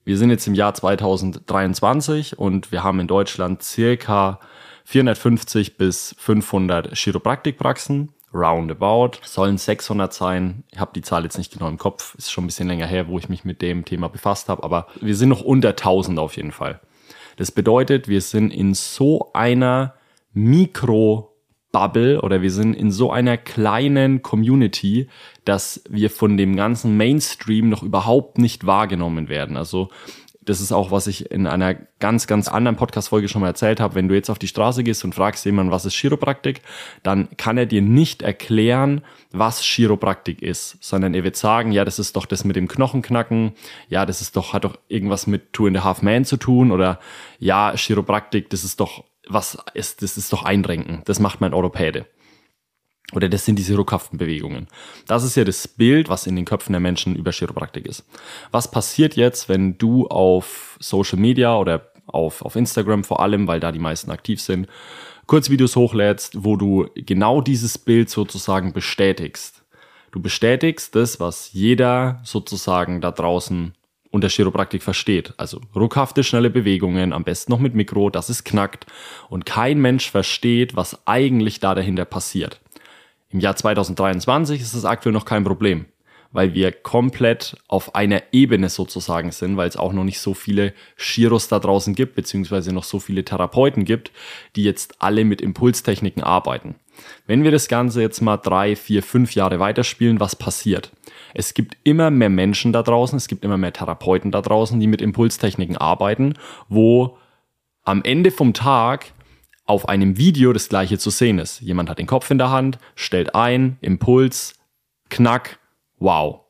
wir 0.04 0.18
sind 0.18 0.30
jetzt 0.30 0.48
im 0.48 0.54
Jahr 0.54 0.74
2023 0.74 2.36
und 2.36 2.72
wir 2.72 2.82
haben 2.82 2.98
in 2.98 3.06
Deutschland 3.06 3.62
circa 3.62 4.40
450 4.84 5.76
bis 5.76 6.14
500 6.18 6.94
Chiropraktikpraxen. 6.94 8.10
Roundabout. 8.34 9.18
Sollen 9.24 9.58
600 9.58 10.12
sein. 10.12 10.64
Ich 10.70 10.80
habe 10.80 10.92
die 10.94 11.02
Zahl 11.02 11.24
jetzt 11.24 11.38
nicht 11.38 11.52
genau 11.52 11.68
im 11.68 11.78
Kopf. 11.78 12.14
Ist 12.14 12.32
schon 12.32 12.44
ein 12.44 12.46
bisschen 12.46 12.68
länger 12.68 12.86
her, 12.86 13.08
wo 13.08 13.18
ich 13.18 13.28
mich 13.28 13.44
mit 13.44 13.60
dem 13.62 13.84
Thema 13.84 14.08
befasst 14.08 14.48
habe. 14.48 14.64
Aber 14.64 14.86
wir 15.00 15.16
sind 15.16 15.28
noch 15.28 15.42
unter 15.42 15.70
1000 15.70 16.18
auf 16.18 16.36
jeden 16.36 16.52
Fall. 16.52 16.80
Das 17.36 17.50
bedeutet, 17.50 18.08
wir 18.08 18.20
sind 18.20 18.50
in 18.50 18.74
so 18.74 19.32
einer 19.34 19.94
Mikro 20.32 21.32
Bubble 21.72 22.20
oder 22.20 22.42
wir 22.42 22.50
sind 22.50 22.74
in 22.74 22.90
so 22.90 23.10
einer 23.10 23.38
kleinen 23.38 24.22
Community, 24.22 25.08
dass 25.46 25.82
wir 25.88 26.10
von 26.10 26.36
dem 26.36 26.54
ganzen 26.54 26.96
Mainstream 26.98 27.70
noch 27.70 27.82
überhaupt 27.82 28.36
nicht 28.38 28.66
wahrgenommen 28.66 29.28
werden. 29.28 29.56
Also 29.56 29.88
das 30.44 30.60
ist 30.60 30.72
auch, 30.72 30.90
was 30.90 31.06
ich 31.06 31.30
in 31.30 31.46
einer 31.46 31.74
ganz, 32.00 32.26
ganz 32.26 32.48
anderen 32.48 32.76
Podcast-Folge 32.76 33.28
schon 33.28 33.40
mal 33.40 33.48
erzählt 33.48 33.80
habe. 33.80 33.94
Wenn 33.94 34.08
du 34.08 34.14
jetzt 34.14 34.30
auf 34.30 34.38
die 34.38 34.48
Straße 34.48 34.82
gehst 34.82 35.04
und 35.04 35.14
fragst 35.14 35.44
jemanden, 35.44 35.72
was 35.72 35.84
ist 35.84 35.94
Chiropraktik, 35.94 36.62
dann 37.02 37.28
kann 37.36 37.58
er 37.58 37.66
dir 37.66 37.82
nicht 37.82 38.22
erklären, 38.22 39.02
was 39.30 39.62
Chiropraktik 39.62 40.42
ist, 40.42 40.76
sondern 40.80 41.14
er 41.14 41.24
wird 41.24 41.36
sagen, 41.36 41.72
ja, 41.72 41.84
das 41.84 41.98
ist 41.98 42.16
doch 42.16 42.26
das 42.26 42.44
mit 42.44 42.56
dem 42.56 42.68
Knochenknacken, 42.68 43.52
ja, 43.88 44.04
das 44.04 44.20
ist 44.20 44.36
doch, 44.36 44.52
hat 44.52 44.64
doch 44.64 44.78
irgendwas 44.88 45.26
mit 45.26 45.52
Two 45.52 45.66
and 45.66 45.78
a 45.78 45.84
Half 45.84 46.02
Man 46.02 46.24
zu 46.24 46.36
tun 46.36 46.70
oder 46.70 46.98
ja, 47.38 47.72
Chiropraktik, 47.76 48.50
das 48.50 48.64
ist 48.64 48.80
doch 48.80 49.04
was 49.28 49.58
ist, 49.74 50.02
das 50.02 50.16
ist 50.16 50.32
doch 50.32 50.44
Einrenken. 50.44 51.02
Das 51.04 51.20
macht 51.20 51.40
mein 51.40 51.54
Orthopäde. 51.54 52.06
Oder 53.12 53.28
das 53.28 53.44
sind 53.44 53.58
diese 53.58 53.76
ruckhaften 53.76 54.18
Bewegungen. 54.18 54.68
Das 55.06 55.22
ist 55.22 55.36
ja 55.36 55.44
das 55.44 55.68
Bild, 55.68 56.08
was 56.08 56.26
in 56.26 56.36
den 56.36 56.46
Köpfen 56.46 56.72
der 56.72 56.80
Menschen 56.80 57.14
über 57.14 57.30
Chiropraktik 57.30 57.86
ist. 57.86 58.04
Was 58.50 58.70
passiert 58.70 59.16
jetzt, 59.16 59.48
wenn 59.48 59.76
du 59.76 60.06
auf 60.06 60.78
Social 60.80 61.18
Media 61.18 61.56
oder 61.56 61.92
auf, 62.06 62.42
auf 62.42 62.56
Instagram 62.56 63.04
vor 63.04 63.20
allem, 63.20 63.46
weil 63.46 63.60
da 63.60 63.70
die 63.70 63.78
meisten 63.78 64.10
aktiv 64.10 64.40
sind, 64.40 64.66
Kurzvideos 65.26 65.76
hochlädst, 65.76 66.44
wo 66.44 66.56
du 66.56 66.88
genau 66.94 67.40
dieses 67.40 67.78
Bild 67.78 68.10
sozusagen 68.10 68.72
bestätigst. 68.72 69.62
Du 70.10 70.20
bestätigst 70.20 70.94
das, 70.94 71.20
was 71.20 71.52
jeder 71.52 72.20
sozusagen 72.24 73.00
da 73.00 73.10
draußen 73.10 73.72
unter 74.10 74.28
Chiropraktik 74.28 74.82
versteht. 74.82 75.32
Also 75.38 75.60
ruckhafte, 75.74 76.22
schnelle 76.22 76.50
Bewegungen, 76.50 77.12
am 77.14 77.24
besten 77.24 77.50
noch 77.50 77.60
mit 77.60 77.74
Mikro, 77.74 78.10
dass 78.10 78.28
es 78.28 78.44
knackt 78.44 78.86
und 79.30 79.46
kein 79.46 79.80
Mensch 79.80 80.10
versteht, 80.10 80.76
was 80.76 81.06
eigentlich 81.06 81.60
da 81.60 81.74
dahinter 81.74 82.04
passiert. 82.04 82.60
Im 83.32 83.40
Jahr 83.40 83.56
2023 83.56 84.60
ist 84.60 84.74
das 84.74 84.84
aktuell 84.84 85.14
noch 85.14 85.24
kein 85.24 85.42
Problem, 85.42 85.86
weil 86.32 86.52
wir 86.52 86.70
komplett 86.70 87.56
auf 87.66 87.94
einer 87.94 88.22
Ebene 88.30 88.68
sozusagen 88.68 89.32
sind, 89.32 89.56
weil 89.56 89.68
es 89.68 89.78
auch 89.78 89.94
noch 89.94 90.04
nicht 90.04 90.20
so 90.20 90.34
viele 90.34 90.74
Chiros 90.96 91.48
da 91.48 91.58
draußen 91.58 91.94
gibt, 91.94 92.14
beziehungsweise 92.14 92.74
noch 92.74 92.84
so 92.84 92.98
viele 92.98 93.24
Therapeuten 93.24 93.86
gibt, 93.86 94.12
die 94.54 94.64
jetzt 94.64 94.96
alle 95.00 95.24
mit 95.24 95.40
Impulstechniken 95.40 96.22
arbeiten. 96.22 96.74
Wenn 97.26 97.42
wir 97.42 97.50
das 97.50 97.68
Ganze 97.68 98.02
jetzt 98.02 98.20
mal 98.20 98.36
drei, 98.36 98.76
vier, 98.76 99.02
fünf 99.02 99.34
Jahre 99.34 99.58
weiterspielen, 99.58 100.20
was 100.20 100.36
passiert? 100.36 100.92
Es 101.32 101.54
gibt 101.54 101.78
immer 101.84 102.10
mehr 102.10 102.28
Menschen 102.28 102.74
da 102.74 102.82
draußen, 102.82 103.16
es 103.16 103.28
gibt 103.28 103.44
immer 103.44 103.56
mehr 103.56 103.72
Therapeuten 103.72 104.30
da 104.30 104.42
draußen, 104.42 104.78
die 104.78 104.86
mit 104.86 105.00
Impulstechniken 105.00 105.78
arbeiten, 105.78 106.34
wo 106.68 107.16
am 107.82 108.02
Ende 108.04 108.30
vom 108.30 108.52
Tag 108.52 109.14
auf 109.64 109.88
einem 109.88 110.16
Video 110.16 110.52
das 110.52 110.68
gleiche 110.68 110.98
zu 110.98 111.10
sehen 111.10 111.38
ist. 111.38 111.60
Jemand 111.60 111.88
hat 111.88 111.98
den 111.98 112.06
Kopf 112.06 112.30
in 112.30 112.38
der 112.38 112.50
Hand, 112.50 112.78
stellt 112.94 113.34
ein, 113.34 113.78
Impuls, 113.80 114.54
Knack, 115.08 115.58
wow, 115.98 116.40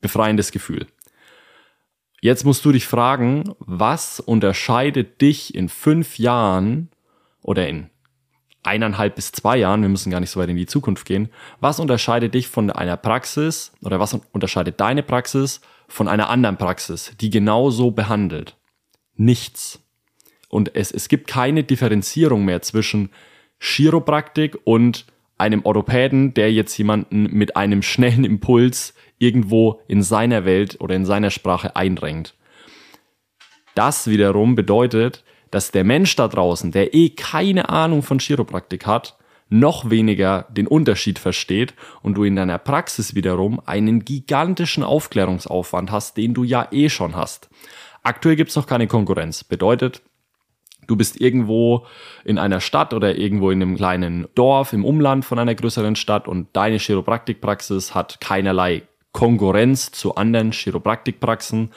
befreiendes 0.00 0.52
Gefühl. 0.52 0.86
Jetzt 2.20 2.44
musst 2.44 2.64
du 2.64 2.72
dich 2.72 2.86
fragen, 2.86 3.54
was 3.58 4.20
unterscheidet 4.20 5.20
dich 5.20 5.54
in 5.54 5.68
fünf 5.68 6.18
Jahren 6.18 6.90
oder 7.42 7.68
in 7.68 7.90
eineinhalb 8.64 9.14
bis 9.14 9.32
zwei 9.32 9.56
Jahren, 9.56 9.82
wir 9.82 9.88
müssen 9.88 10.10
gar 10.10 10.20
nicht 10.20 10.30
so 10.30 10.40
weit 10.40 10.48
in 10.48 10.56
die 10.56 10.66
Zukunft 10.66 11.06
gehen, 11.06 11.30
was 11.60 11.80
unterscheidet 11.80 12.34
dich 12.34 12.48
von 12.48 12.70
einer 12.70 12.96
Praxis 12.96 13.72
oder 13.82 14.00
was 14.00 14.14
unterscheidet 14.32 14.80
deine 14.80 15.02
Praxis 15.02 15.60
von 15.86 16.08
einer 16.08 16.28
anderen 16.28 16.58
Praxis, 16.58 17.12
die 17.20 17.30
genauso 17.30 17.92
behandelt? 17.92 18.56
Nichts. 19.14 19.80
Und 20.48 20.74
es, 20.74 20.90
es 20.90 21.08
gibt 21.08 21.26
keine 21.26 21.64
Differenzierung 21.64 22.44
mehr 22.44 22.62
zwischen 22.62 23.10
Chiropraktik 23.60 24.58
und 24.64 25.06
einem 25.36 25.64
Orthopäden, 25.64 26.34
der 26.34 26.52
jetzt 26.52 26.76
jemanden 26.78 27.24
mit 27.24 27.56
einem 27.56 27.82
schnellen 27.82 28.24
Impuls 28.24 28.94
irgendwo 29.18 29.80
in 29.88 30.02
seiner 30.02 30.44
Welt 30.44 30.80
oder 30.80 30.94
in 30.94 31.04
seiner 31.04 31.30
Sprache 31.30 31.76
einrenkt. 31.76 32.34
Das 33.74 34.08
wiederum 34.08 34.54
bedeutet, 34.54 35.24
dass 35.50 35.70
der 35.70 35.84
Mensch 35.84 36.16
da 36.16 36.28
draußen, 36.28 36.72
der 36.72 36.94
eh 36.94 37.10
keine 37.10 37.68
Ahnung 37.68 38.02
von 38.02 38.18
Chiropraktik 38.18 38.86
hat, 38.86 39.16
noch 39.50 39.88
weniger 39.88 40.46
den 40.50 40.66
Unterschied 40.66 41.18
versteht 41.18 41.74
und 42.02 42.14
du 42.14 42.24
in 42.24 42.36
deiner 42.36 42.58
Praxis 42.58 43.14
wiederum 43.14 43.60
einen 43.64 44.04
gigantischen 44.04 44.82
Aufklärungsaufwand 44.82 45.90
hast, 45.90 46.16
den 46.16 46.34
du 46.34 46.44
ja 46.44 46.68
eh 46.70 46.88
schon 46.88 47.16
hast. 47.16 47.48
Aktuell 48.02 48.36
gibt's 48.36 48.56
noch 48.56 48.66
keine 48.66 48.86
Konkurrenz. 48.86 49.44
Bedeutet, 49.44 50.02
du 50.88 50.96
bist 50.96 51.20
irgendwo 51.20 51.86
in 52.24 52.38
einer 52.38 52.60
Stadt 52.60 52.92
oder 52.92 53.16
irgendwo 53.16 53.52
in 53.52 53.62
einem 53.62 53.76
kleinen 53.76 54.26
Dorf 54.34 54.72
im 54.72 54.84
Umland 54.84 55.24
von 55.24 55.38
einer 55.38 55.54
größeren 55.54 55.94
Stadt 55.94 56.26
und 56.26 56.48
deine 56.54 56.78
Chiropraktikpraxis 56.78 57.94
hat 57.94 58.20
keinerlei 58.20 58.82
Konkurrenz 59.12 59.92
zu 59.92 60.16
anderen 60.16 60.50
Chiropraktikpraxen 60.50 61.70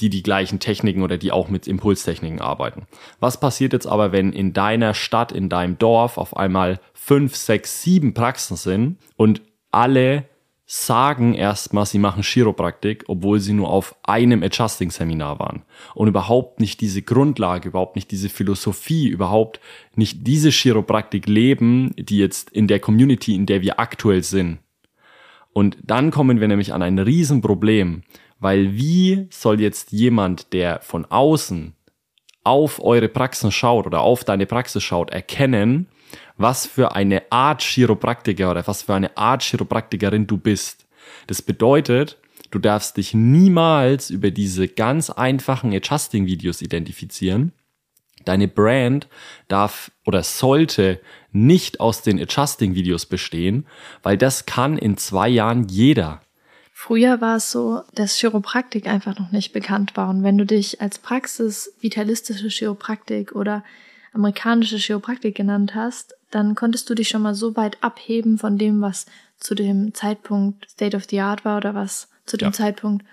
die 0.00 0.10
die 0.10 0.22
gleichen 0.22 0.60
Techniken 0.60 1.02
oder 1.02 1.18
die 1.18 1.32
auch 1.32 1.48
mit 1.48 1.68
Impulstechniken 1.68 2.40
arbeiten. 2.40 2.86
Was 3.20 3.38
passiert 3.38 3.72
jetzt 3.72 3.86
aber, 3.86 4.12
wenn 4.12 4.32
in 4.32 4.52
deiner 4.52 4.94
Stadt, 4.94 5.32
in 5.32 5.48
deinem 5.48 5.78
Dorf 5.78 6.18
auf 6.18 6.36
einmal 6.36 6.80
fünf, 6.94 7.36
sechs, 7.36 7.82
sieben 7.82 8.14
Praxen 8.14 8.56
sind 8.56 8.98
und 9.16 9.42
alle 9.70 10.24
sagen 10.72 11.34
erstmal, 11.34 11.84
sie 11.84 11.98
machen 11.98 12.22
Chiropraktik, 12.22 13.02
obwohl 13.08 13.40
sie 13.40 13.54
nur 13.54 13.68
auf 13.68 13.96
einem 14.04 14.44
Adjusting-Seminar 14.44 15.40
waren 15.40 15.64
und 15.96 16.06
überhaupt 16.06 16.60
nicht 16.60 16.80
diese 16.80 17.02
Grundlage, 17.02 17.70
überhaupt 17.70 17.96
nicht 17.96 18.12
diese 18.12 18.28
Philosophie, 18.28 19.08
überhaupt 19.08 19.58
nicht 19.96 20.28
diese 20.28 20.50
Chiropraktik 20.50 21.26
leben, 21.26 21.92
die 21.98 22.18
jetzt 22.18 22.50
in 22.50 22.68
der 22.68 22.78
Community, 22.78 23.34
in 23.34 23.46
der 23.46 23.62
wir 23.62 23.80
aktuell 23.80 24.22
sind. 24.22 24.60
Und 25.52 25.76
dann 25.82 26.12
kommen 26.12 26.40
wir 26.40 26.46
nämlich 26.46 26.72
an 26.72 26.82
ein 26.82 27.00
Riesenproblem, 27.00 28.04
weil 28.38 28.76
wie 28.76 29.26
soll 29.30 29.60
jetzt 29.60 29.90
jemand, 29.90 30.52
der 30.52 30.82
von 30.82 31.04
außen 31.04 31.74
auf 32.44 32.80
eure 32.80 33.08
Praxen 33.08 33.50
schaut 33.50 33.88
oder 33.88 34.02
auf 34.02 34.22
deine 34.22 34.46
Praxis 34.46 34.84
schaut, 34.84 35.10
erkennen, 35.10 35.88
was 36.36 36.66
für 36.66 36.94
eine 36.94 37.30
Art 37.30 37.62
Chiropraktiker 37.62 38.50
oder 38.50 38.66
was 38.66 38.82
für 38.82 38.94
eine 38.94 39.16
Art 39.16 39.42
Chiropraktikerin 39.42 40.26
du 40.26 40.36
bist. 40.36 40.86
Das 41.26 41.42
bedeutet, 41.42 42.18
du 42.50 42.58
darfst 42.58 42.96
dich 42.96 43.14
niemals 43.14 44.10
über 44.10 44.30
diese 44.30 44.68
ganz 44.68 45.10
einfachen 45.10 45.74
Adjusting-Videos 45.74 46.62
identifizieren. 46.62 47.52
Deine 48.24 48.48
Brand 48.48 49.08
darf 49.48 49.90
oder 50.04 50.22
sollte 50.22 51.00
nicht 51.32 51.80
aus 51.80 52.02
den 52.02 52.20
Adjusting-Videos 52.20 53.06
bestehen, 53.06 53.66
weil 54.02 54.18
das 54.18 54.46
kann 54.46 54.76
in 54.76 54.96
zwei 54.96 55.28
Jahren 55.28 55.68
jeder. 55.68 56.20
Früher 56.72 57.20
war 57.20 57.36
es 57.36 57.50
so, 57.50 57.82
dass 57.94 58.16
Chiropraktik 58.16 58.86
einfach 58.86 59.18
noch 59.18 59.32
nicht 59.32 59.52
bekannt 59.52 59.96
war. 59.96 60.08
Und 60.08 60.22
wenn 60.22 60.38
du 60.38 60.46
dich 60.46 60.80
als 60.80 60.98
Praxis 60.98 61.74
vitalistische 61.80 62.48
Chiropraktik 62.48 63.32
oder 63.32 63.62
amerikanische 64.12 64.76
Chiropraktik 64.76 65.34
genannt 65.34 65.74
hast, 65.74 66.16
dann 66.30 66.54
konntest 66.54 66.88
du 66.90 66.94
dich 66.94 67.08
schon 67.08 67.22
mal 67.22 67.34
so 67.34 67.56
weit 67.56 67.78
abheben 67.82 68.38
von 68.38 68.58
dem, 68.58 68.80
was 68.80 69.06
zu 69.38 69.54
dem 69.54 69.94
Zeitpunkt 69.94 70.68
State 70.70 70.96
of 70.96 71.04
the 71.04 71.20
Art 71.20 71.44
war 71.44 71.56
oder 71.56 71.74
was 71.74 72.08
zu 72.26 72.36
dem 72.36 72.48
ja. 72.48 72.52
Zeitpunkt 72.52 73.04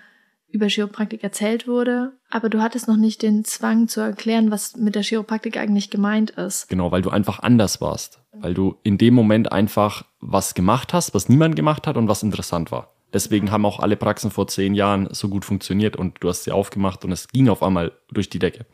über 0.50 0.66
Chiropraktik 0.66 1.22
erzählt 1.22 1.66
wurde, 1.66 2.12
aber 2.30 2.48
du 2.48 2.62
hattest 2.62 2.88
noch 2.88 2.96
nicht 2.96 3.22
den 3.22 3.44
Zwang 3.44 3.86
zu 3.86 4.00
erklären, 4.00 4.50
was 4.50 4.76
mit 4.76 4.94
der 4.94 5.02
Chiropraktik 5.02 5.58
eigentlich 5.58 5.90
gemeint 5.90 6.30
ist. 6.30 6.68
Genau, 6.68 6.90
weil 6.90 7.02
du 7.02 7.10
einfach 7.10 7.40
anders 7.40 7.80
warst, 7.80 8.20
weil 8.32 8.54
du 8.54 8.76
in 8.82 8.96
dem 8.96 9.14
Moment 9.14 9.52
einfach 9.52 10.04
was 10.20 10.54
gemacht 10.54 10.94
hast, 10.94 11.14
was 11.14 11.28
niemand 11.28 11.54
gemacht 11.54 11.86
hat 11.86 11.96
und 11.96 12.08
was 12.08 12.22
interessant 12.22 12.72
war. 12.72 12.94
Deswegen 13.12 13.50
haben 13.50 13.64
auch 13.64 13.80
alle 13.80 13.96
Praxen 13.96 14.30
vor 14.30 14.48
zehn 14.48 14.74
Jahren 14.74 15.08
so 15.12 15.28
gut 15.28 15.44
funktioniert 15.44 15.96
und 15.96 16.16
du 16.20 16.28
hast 16.28 16.44
sie 16.44 16.52
aufgemacht 16.52 17.04
und 17.04 17.12
es 17.12 17.28
ging 17.28 17.48
auf 17.48 17.62
einmal 17.62 17.92
durch 18.10 18.28
die 18.28 18.38
Decke. 18.38 18.66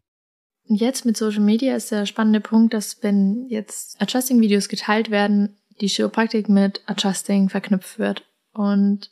Und 0.68 0.76
jetzt 0.76 1.04
mit 1.04 1.16
Social 1.16 1.42
Media 1.42 1.76
ist 1.76 1.90
der 1.90 2.06
spannende 2.06 2.40
Punkt, 2.40 2.72
dass 2.72 3.02
wenn 3.02 3.46
jetzt 3.48 4.00
Adjusting-Videos 4.00 4.68
geteilt 4.68 5.10
werden, 5.10 5.56
die 5.80 5.88
Chiropraktik 5.88 6.48
mit 6.48 6.82
Adjusting 6.86 7.48
verknüpft 7.48 7.98
wird. 7.98 8.24
Und 8.52 9.10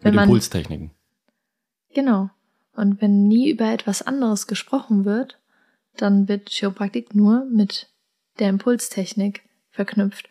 wenn 0.00 0.14
mit 0.14 0.24
Impulstechniken. 0.24 0.90
Genau. 1.94 2.30
Und 2.74 3.00
wenn 3.00 3.28
nie 3.28 3.50
über 3.50 3.72
etwas 3.72 4.02
anderes 4.02 4.46
gesprochen 4.46 5.04
wird, 5.04 5.38
dann 5.96 6.28
wird 6.28 6.50
Chiropraktik 6.50 7.14
nur 7.14 7.44
mit 7.44 7.90
der 8.38 8.48
Impulstechnik 8.48 9.42
verknüpft. 9.70 10.28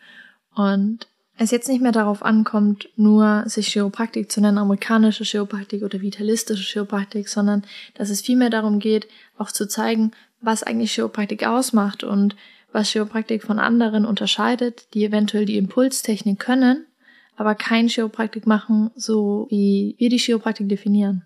Und 0.54 1.08
es 1.38 1.50
jetzt 1.50 1.68
nicht 1.68 1.80
mehr 1.80 1.92
darauf 1.92 2.24
ankommt, 2.24 2.88
nur 2.96 3.44
sich 3.46 3.68
Chiropraktik 3.68 4.30
zu 4.30 4.40
nennen, 4.40 4.58
amerikanische 4.58 5.24
Chiropraktik 5.24 5.82
oder 5.82 6.00
vitalistische 6.00 6.64
Chiropraktik, 6.64 7.28
sondern 7.28 7.62
dass 7.94 8.10
es 8.10 8.20
vielmehr 8.20 8.50
darum 8.50 8.80
geht, 8.80 9.08
auch 9.38 9.52
zu 9.52 9.68
zeigen, 9.68 10.12
was 10.40 10.62
eigentlich 10.62 10.92
Chiropraktik 10.92 11.46
ausmacht 11.46 12.04
und 12.04 12.36
was 12.72 12.90
Chiropraktik 12.90 13.42
von 13.42 13.58
anderen 13.58 14.04
unterscheidet, 14.04 14.92
die 14.94 15.04
eventuell 15.04 15.46
die 15.46 15.56
Impulstechnik 15.56 16.38
können, 16.38 16.86
aber 17.36 17.54
kein 17.54 17.88
Chiropraktik 17.88 18.46
machen, 18.46 18.90
so 18.96 19.46
wie 19.48 19.94
wir 19.98 20.10
die 20.10 20.18
Chiropraktik 20.18 20.68
definieren. 20.68 21.24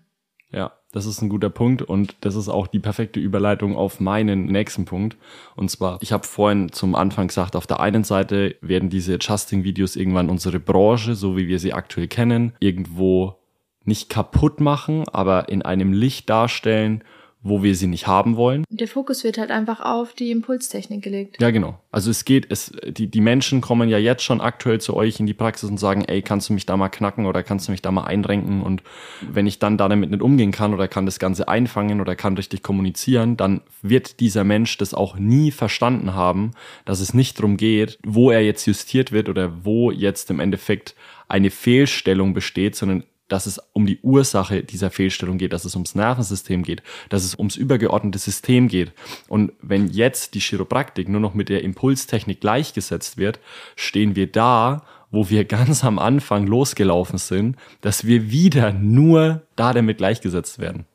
Ja, 0.51 0.73
das 0.93 1.07
ist 1.07 1.21
ein 1.21 1.27
guter 1.29 1.49
Punkt 1.49 1.81
und 1.81 2.15
das 2.21 2.35
ist 2.35 2.47
auch 2.47 2.67
die 2.67 2.79
perfekte 2.79 3.19
Überleitung 3.19 3.75
auf 3.75 3.99
meinen 3.99 4.45
nächsten 4.45 4.85
Punkt. 4.85 5.17
Und 5.55 5.69
zwar, 5.69 5.97
ich 6.01 6.13
habe 6.13 6.25
vorhin 6.25 6.71
zum 6.71 6.93
Anfang 6.93 7.27
gesagt, 7.27 7.55
auf 7.55 7.67
der 7.67 7.79
einen 7.79 8.03
Seite 8.03 8.55
werden 8.61 8.89
diese 8.89 9.15
Adjusting-Videos 9.15 9.95
irgendwann 9.95 10.29
unsere 10.29 10.59
Branche, 10.59 11.15
so 11.15 11.35
wie 11.35 11.47
wir 11.47 11.59
sie 11.59 11.73
aktuell 11.73 12.07
kennen, 12.07 12.53
irgendwo 12.59 13.35
nicht 13.83 14.09
kaputt 14.09 14.61
machen, 14.61 15.03
aber 15.11 15.49
in 15.49 15.63
einem 15.63 15.93
Licht 15.93 16.29
darstellen, 16.29 17.03
wo 17.43 17.61
wir 17.61 17.75
sie 17.75 17.87
nicht 17.87 18.07
haben 18.07 18.37
wollen. 18.37 18.63
Der 18.69 18.87
Fokus 18.87 19.23
wird 19.25 19.37
halt 19.37 19.51
einfach 19.51 19.81
auf 19.81 20.13
die 20.13 20.31
Impulstechnik 20.31 21.03
gelegt. 21.03 21.41
Ja, 21.41 21.51
genau. 21.51 21.77
Also 21.91 22.09
es 22.09 22.23
geht, 22.23 22.47
es, 22.49 22.71
die, 22.87 23.07
die 23.07 23.21
Menschen 23.21 23.59
kommen 23.59 23.89
ja 23.89 23.97
jetzt 23.97 24.23
schon 24.23 24.39
aktuell 24.39 24.79
zu 24.79 24.95
euch 24.95 25.19
in 25.19 25.25
die 25.25 25.33
Praxis 25.33 25.69
und 25.69 25.77
sagen, 25.77 26.05
ey, 26.05 26.21
kannst 26.21 26.49
du 26.49 26.53
mich 26.53 26.65
da 26.65 26.77
mal 26.77 26.87
knacken 26.87 27.25
oder 27.25 27.43
kannst 27.43 27.67
du 27.67 27.71
mich 27.71 27.81
da 27.81 27.91
mal 27.91 28.05
einrenken? 28.05 28.61
Und 28.61 28.81
wenn 29.21 29.45
ich 29.45 29.59
dann 29.59 29.77
damit 29.77 30.09
nicht 30.09 30.21
umgehen 30.21 30.51
kann 30.51 30.73
oder 30.73 30.87
kann 30.87 31.05
das 31.05 31.19
Ganze 31.19 31.49
einfangen 31.49 31.99
oder 31.99 32.15
kann 32.15 32.35
richtig 32.37 32.63
kommunizieren, 32.63 33.35
dann 33.35 33.61
wird 33.81 34.21
dieser 34.21 34.45
Mensch 34.45 34.77
das 34.77 34.93
auch 34.93 35.17
nie 35.17 35.51
verstanden 35.51 36.15
haben, 36.15 36.51
dass 36.85 37.01
es 37.01 37.13
nicht 37.13 37.37
darum 37.37 37.57
geht, 37.57 37.99
wo 38.05 38.31
er 38.31 38.41
jetzt 38.41 38.65
justiert 38.65 39.11
wird 39.11 39.27
oder 39.27 39.65
wo 39.65 39.91
jetzt 39.91 40.31
im 40.31 40.39
Endeffekt 40.39 40.95
eine 41.27 41.49
Fehlstellung 41.49 42.33
besteht, 42.33 42.75
sondern 42.75 43.03
dass 43.33 43.47
es 43.47 43.59
um 43.73 43.87
die 43.87 43.97
Ursache 44.03 44.63
dieser 44.63 44.91
Fehlstellung 44.91 45.39
geht, 45.39 45.53
dass 45.53 45.65
es 45.65 45.73
ums 45.73 45.95
Nervensystem 45.95 46.61
geht, 46.61 46.83
dass 47.09 47.23
es 47.23 47.33
ums 47.33 47.55
übergeordnete 47.55 48.19
System 48.19 48.67
geht. 48.67 48.91
Und 49.27 49.53
wenn 49.59 49.87
jetzt 49.87 50.35
die 50.35 50.39
Chiropraktik 50.39 51.09
nur 51.09 51.19
noch 51.19 51.33
mit 51.33 51.49
der 51.49 51.63
Impulstechnik 51.63 52.41
gleichgesetzt 52.41 53.17
wird, 53.17 53.39
stehen 53.75 54.15
wir 54.15 54.31
da, 54.31 54.83
wo 55.09 55.31
wir 55.31 55.45
ganz 55.57 55.83
am 55.83 55.97
Anfang 55.97 56.45
losgelaufen 56.45 57.17
sind, 57.17 57.57
dass 57.81 58.05
wir 58.05 58.29
wieder 58.29 58.71
nur 58.71 59.41
da 59.55 59.73
damit 59.73 59.97
gleichgesetzt 59.97 60.59
werden. 60.59 60.85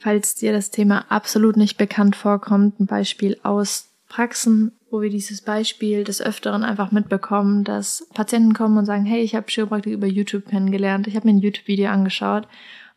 Falls 0.00 0.34
dir 0.34 0.50
das 0.52 0.72
Thema 0.72 1.04
absolut 1.12 1.56
nicht 1.56 1.78
bekannt 1.78 2.16
vorkommt, 2.16 2.80
ein 2.80 2.86
Beispiel 2.86 3.38
aus 3.44 3.86
Praxen, 4.08 4.72
wo 4.92 5.00
wir 5.00 5.10
dieses 5.10 5.40
Beispiel 5.40 6.04
des 6.04 6.20
Öfteren 6.20 6.62
einfach 6.62 6.92
mitbekommen, 6.92 7.64
dass 7.64 8.06
Patienten 8.14 8.52
kommen 8.52 8.76
und 8.76 8.84
sagen, 8.84 9.06
hey, 9.06 9.22
ich 9.22 9.34
habe 9.34 9.46
Chiropraktik 9.48 9.94
über 9.94 10.06
YouTube 10.06 10.46
kennengelernt, 10.46 11.06
ich 11.06 11.16
habe 11.16 11.26
mir 11.26 11.34
ein 11.34 11.40
YouTube-Video 11.40 11.90
angeschaut 11.90 12.46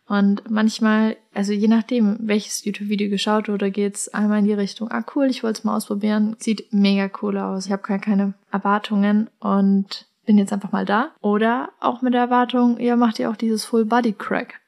und 0.08 0.50
manchmal, 0.52 1.18
also 1.34 1.52
je 1.52 1.68
nachdem, 1.68 2.18
welches 2.20 2.64
YouTube-Video 2.64 3.10
geschaut 3.10 3.48
wurde, 3.48 3.72
geht's 3.72 4.10
einmal 4.10 4.40
in 4.40 4.46
die 4.46 4.54
Richtung, 4.54 4.92
ah 4.92 5.04
cool, 5.16 5.28
ich 5.28 5.42
wollte 5.42 5.60
es 5.60 5.64
mal 5.64 5.76
ausprobieren, 5.76 6.36
sieht 6.38 6.72
mega 6.72 7.10
cool 7.22 7.38
aus, 7.38 7.66
ich 7.66 7.72
habe 7.72 7.82
gar 7.82 8.00
keine 8.00 8.34
Erwartungen 8.52 9.30
und 9.40 10.06
bin 10.26 10.38
jetzt 10.38 10.54
einfach 10.54 10.72
mal 10.72 10.86
da. 10.86 11.12
Oder 11.22 11.70
auch 11.80 12.02
mit 12.02 12.14
der 12.14 12.22
Erwartung, 12.22 12.80
ja, 12.80 12.96
macht 12.96 13.20
ihr 13.20 13.30
auch 13.30 13.36
dieses 13.36 13.66
Full-Body-Crack. 13.66 14.60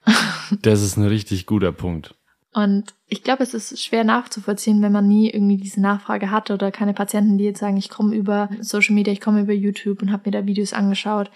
das 0.61 0.81
ist 0.81 0.97
ein 0.97 1.05
richtig 1.05 1.45
guter 1.45 1.71
Punkt. 1.71 2.16
Und 2.57 2.95
ich 3.07 3.21
glaube, 3.21 3.43
es 3.43 3.53
ist 3.53 3.83
schwer 3.83 4.03
nachzuvollziehen, 4.03 4.81
wenn 4.81 4.91
man 4.91 5.07
nie 5.07 5.29
irgendwie 5.29 5.57
diese 5.57 5.79
Nachfrage 5.79 6.31
hatte 6.31 6.55
oder 6.55 6.71
keine 6.71 6.95
Patienten, 6.95 7.37
die 7.37 7.43
jetzt 7.43 7.59
sagen, 7.59 7.77
ich 7.77 7.87
komme 7.87 8.15
über 8.15 8.49
Social 8.61 8.95
Media, 8.95 9.13
ich 9.13 9.21
komme 9.21 9.41
über 9.41 9.53
YouTube 9.53 10.01
und 10.01 10.11
habe 10.11 10.23
mir 10.25 10.31
da 10.31 10.47
Videos 10.47 10.73
angeschaut. 10.73 11.29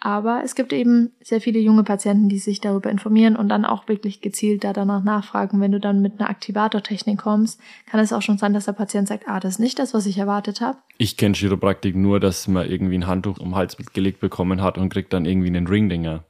Aber 0.00 0.42
es 0.42 0.56
gibt 0.56 0.72
eben 0.72 1.12
sehr 1.20 1.40
viele 1.40 1.60
junge 1.60 1.84
Patienten, 1.84 2.28
die 2.28 2.40
sich 2.40 2.60
darüber 2.60 2.90
informieren 2.90 3.36
und 3.36 3.50
dann 3.50 3.64
auch 3.64 3.86
wirklich 3.86 4.20
gezielt 4.20 4.64
da 4.64 4.72
danach 4.72 5.04
nachfragen. 5.04 5.60
Wenn 5.60 5.70
du 5.70 5.78
dann 5.78 6.02
mit 6.02 6.18
einer 6.18 6.28
Aktivatortechnik 6.28 7.20
kommst, 7.20 7.60
kann 7.86 8.00
es 8.00 8.12
auch 8.12 8.22
schon 8.22 8.38
sein, 8.38 8.52
dass 8.52 8.64
der 8.64 8.72
Patient 8.72 9.06
sagt, 9.06 9.28
ah, 9.28 9.38
das 9.38 9.52
ist 9.52 9.60
nicht 9.60 9.78
das, 9.78 9.94
was 9.94 10.06
ich 10.06 10.18
erwartet 10.18 10.60
habe. 10.60 10.78
Ich 10.98 11.16
kenne 11.16 11.36
Chiropraktik 11.36 11.94
nur, 11.94 12.18
dass 12.18 12.48
man 12.48 12.68
irgendwie 12.68 12.98
ein 12.98 13.06
Handtuch 13.06 13.38
um 13.38 13.50
den 13.50 13.54
Hals 13.54 13.76
gelegt 13.92 14.18
bekommen 14.18 14.60
hat 14.60 14.76
und 14.76 14.88
kriegt 14.88 15.12
dann 15.12 15.24
irgendwie 15.24 15.46
einen 15.46 15.68
Ringdinger. 15.68 16.24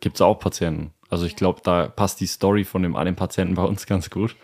Gibt's 0.00 0.22
auch 0.22 0.38
Patienten. 0.38 0.94
Also 1.14 1.26
ich 1.26 1.36
glaube, 1.36 1.60
da 1.62 1.86
passt 1.86 2.18
die 2.18 2.26
Story 2.26 2.64
von 2.64 2.82
dem 2.82 2.96
einen 2.96 3.14
Patienten 3.14 3.54
bei 3.54 3.62
uns 3.62 3.86
ganz 3.86 4.10
gut, 4.10 4.34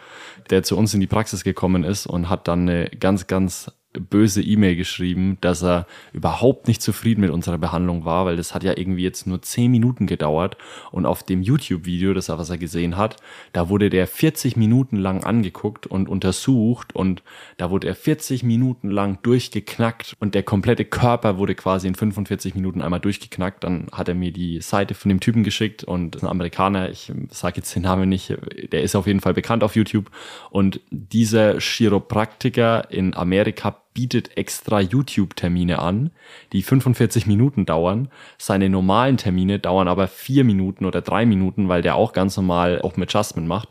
der 0.51 0.63
zu 0.63 0.77
uns 0.77 0.95
in 0.95 1.01
die 1.01 1.09
Praxis 1.09 1.43
gekommen 1.43 1.83
ist 1.83 2.07
und 2.07 2.29
hat 2.29 2.47
dann 2.47 2.69
eine 2.69 2.89
ganz, 2.91 3.27
ganz 3.27 3.73
böse 3.93 4.41
E-Mail 4.41 4.77
geschrieben, 4.77 5.39
dass 5.41 5.63
er 5.65 5.87
überhaupt 6.13 6.69
nicht 6.69 6.81
zufrieden 6.81 7.23
mit 7.23 7.31
unserer 7.31 7.59
Behandlung 7.59 8.05
war, 8.05 8.25
weil 8.25 8.37
das 8.37 8.55
hat 8.55 8.63
ja 8.63 8.77
irgendwie 8.77 9.03
jetzt 9.03 9.27
nur 9.27 9.43
10 9.43 9.71
Minuten 9.71 10.07
gedauert 10.07 10.57
und 10.93 11.07
auf 11.07 11.25
dem 11.25 11.43
YouTube-Video, 11.43 12.15
das 12.15 12.29
er, 12.29 12.39
was 12.39 12.51
er 12.51 12.59
gesehen 12.59 12.97
hat, 12.97 13.17
da 13.53 13.69
wurde 13.69 13.91
der 13.91 14.07
40 14.07 14.57
Minuten 14.57 14.97
lang 14.97 15.25
angeguckt 15.25 15.89
und 15.89 16.09
untersucht 16.09 16.95
und 16.95 17.25
da 17.57 17.71
wurde 17.71 17.89
er 17.89 17.97
40 17.97 18.45
Minuten 18.45 18.91
lang 18.91 19.19
durchgeknackt 19.23 20.15
und 20.21 20.37
der 20.37 20.45
komplette 20.45 20.85
Körper 20.85 21.39
wurde 21.39 21.57
quasi 21.57 21.89
in 21.89 21.97
45 21.97 22.55
Minuten 22.55 22.83
einmal 22.83 23.01
durchgeknackt. 23.01 23.65
Dann 23.65 23.89
hat 23.91 24.09
er 24.09 24.15
mir 24.15 24.33
die 24.33 24.61
Seite 24.61 24.95
von 24.95 25.09
dem 25.09 25.19
Typen 25.19 25.43
geschickt 25.43 25.83
und 25.83 26.23
ein 26.23 26.29
Amerikaner, 26.29 26.91
ich 26.91 27.13
sage 27.31 27.57
jetzt 27.57 27.75
den 27.75 27.83
Namen 27.83 28.09
nicht, 28.09 28.37
der 28.71 28.83
ist 28.83 28.95
auf 28.95 29.09
jeden 29.09 29.21
Fall 29.21 29.35
bekannt 29.35 29.65
auf 29.65 29.75
YouTube 29.75 30.11
und 30.51 30.81
dieser 30.91 31.59
Chiropraktiker 31.59 32.89
in 32.91 33.15
Amerika 33.15 33.80
bietet 33.95 34.37
extra 34.37 34.81
YouTube-Termine 34.81 35.79
an, 35.81 36.11
die 36.53 36.63
45 36.63 37.27
Minuten 37.27 37.67
dauern. 37.67 38.09
Seine 38.39 38.69
normalen 38.69 39.17
Termine 39.17 39.59
dauern 39.59 39.89
aber 39.89 40.09
vier 40.09 40.45
Minuten 40.45 40.85
oder 40.85 41.01
drei 41.01 41.27
Minuten, 41.27 41.69
weil 41.69 41.83
der 41.83 41.97
auch 41.97 42.13
ganz 42.13 42.37
normal 42.37 42.81
Open 42.83 43.03
Adjustment 43.03 43.49
macht. 43.49 43.69